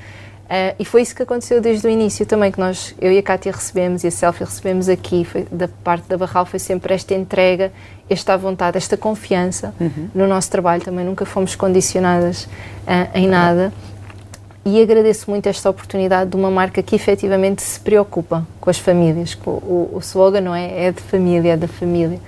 Uh, 0.45 0.75
e 0.77 0.85
foi 0.85 1.03
isso 1.03 1.15
que 1.15 1.21
aconteceu 1.21 1.61
desde 1.61 1.85
o 1.85 1.89
início 1.89 2.25
também, 2.25 2.51
que 2.51 2.59
nós, 2.59 2.95
eu 2.99 3.11
e 3.11 3.17
a 3.19 3.23
Kátia 3.23 3.51
recebemos 3.51 4.03
e 4.03 4.07
a 4.07 4.11
Selfie 4.11 4.43
recebemos 4.43 4.89
aqui, 4.89 5.23
foi, 5.23 5.43
da 5.51 5.67
parte 5.67 6.07
da 6.07 6.17
Barral, 6.17 6.45
foi 6.45 6.57
sempre 6.57 6.95
esta 6.95 7.13
entrega, 7.13 7.71
esta 8.09 8.37
vontade, 8.37 8.77
esta 8.77 8.95
confiança 8.95 9.73
uhum. 9.79 10.09
no 10.13 10.27
nosso 10.27 10.49
trabalho 10.51 10.81
também, 10.81 11.05
nunca 11.05 11.25
fomos 11.25 11.55
condicionadas 11.55 12.43
uh, 12.43 13.09
em 13.13 13.27
nada. 13.27 13.73
E 14.63 14.81
agradeço 14.81 15.29
muito 15.29 15.47
esta 15.47 15.69
oportunidade 15.69 16.31
de 16.31 16.35
uma 16.35 16.49
marca 16.49 16.81
que 16.81 16.95
efetivamente 16.95 17.61
se 17.61 17.79
preocupa 17.79 18.47
com 18.59 18.69
as 18.69 18.79
famílias. 18.79 19.37
O, 19.45 19.49
o, 19.49 19.91
o 19.95 19.99
slogan 19.99 20.41
não 20.41 20.55
é, 20.55 20.85
é 20.85 20.91
de 20.91 21.01
família, 21.01 21.53
é 21.53 21.57
da 21.57 21.67
família. 21.67 22.19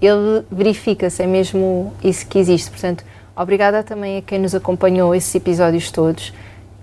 Ele 0.00 0.44
verifica-se, 0.50 1.22
é 1.22 1.26
mesmo 1.26 1.92
isso 2.02 2.26
que 2.26 2.38
existe. 2.38 2.70
Portanto, 2.70 3.04
Obrigada 3.34 3.82
também 3.82 4.18
a 4.18 4.22
quem 4.22 4.38
nos 4.38 4.54
acompanhou 4.54 5.14
esses 5.14 5.34
episódios 5.34 5.90
todos. 5.90 6.34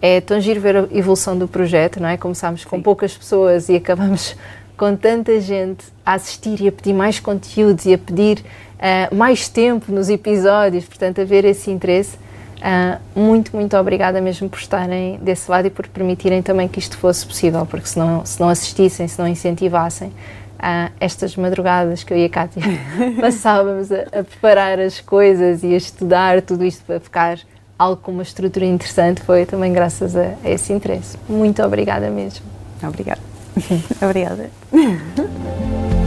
É 0.02 0.20
tão 0.20 0.40
giro 0.40 0.60
ver 0.60 0.76
a 0.78 0.88
evolução 0.92 1.38
do 1.38 1.48
projeto, 1.48 2.00
não 2.00 2.10
é? 2.10 2.18
Começámos 2.18 2.66
com 2.66 2.82
poucas 2.82 3.16
pessoas 3.16 3.70
e 3.70 3.76
acabamos 3.76 4.36
com 4.80 4.96
tanta 4.96 5.42
gente 5.42 5.84
a 6.06 6.14
assistir 6.14 6.62
e 6.62 6.70
a 6.70 6.72
pedir 6.72 6.94
mais 6.94 7.20
conteúdos 7.20 7.86
e 7.86 7.94
a 7.94 7.98
pedir 7.98 8.40
uh, 8.40 9.14
mais 9.14 9.50
tempo 9.50 9.92
nos 9.92 10.08
episódios, 10.08 10.86
portanto, 10.86 11.20
a 11.20 11.26
ver 11.26 11.44
esse 11.44 11.70
interesse. 11.70 12.16
Uh, 12.60 13.20
muito, 13.20 13.54
muito 13.54 13.76
obrigada 13.76 14.22
mesmo 14.22 14.50
por 14.50 14.58
estarem 14.58 15.18
desse 15.18 15.52
lado 15.52 15.68
e 15.68 15.70
por 15.70 15.86
permitirem 15.90 16.42
também 16.42 16.70
que 16.70 16.80
isto 16.80 16.98
fosse 16.98 17.26
possível, 17.26 17.66
porque 17.66 17.88
se 17.88 18.00
não, 18.00 18.26
se 18.26 18.40
não 18.40 18.48
assistissem, 18.48 19.06
se 19.06 19.20
não 19.20 19.28
incentivassem, 19.28 20.08
uh, 20.08 20.92
estas 20.98 21.36
madrugadas 21.36 22.02
que 22.06 22.14
eu 22.14 22.18
e 22.18 22.24
a 22.24 22.30
Cátia 22.30 22.64
passávamos 23.20 23.92
a, 23.92 24.04
a, 24.18 24.24
preparar 24.24 24.80
as 24.80 25.02
coisas 25.02 25.62
e 25.62 25.74
a 25.74 25.78
estudar 25.78 26.42
tudo 26.42 26.64
isto 26.64 26.86
para 26.86 27.02
ficar 27.02 27.38
algo 27.78 28.02
com 28.02 28.12
uma 28.12 28.24
estrutura 28.24 28.66
interessante, 28.66 29.22
foi 29.24 29.46
também 29.46 29.74
graças 29.74 30.16
a, 30.16 30.36
a 30.42 30.50
esse 30.50 30.72
interesse. 30.72 31.18
Muito 31.28 31.62
obrigada 31.62 32.10
mesmo. 32.10 32.46
Obrigada. 32.82 33.22
obrigada. 34.02 34.59
嗯。 34.72 35.99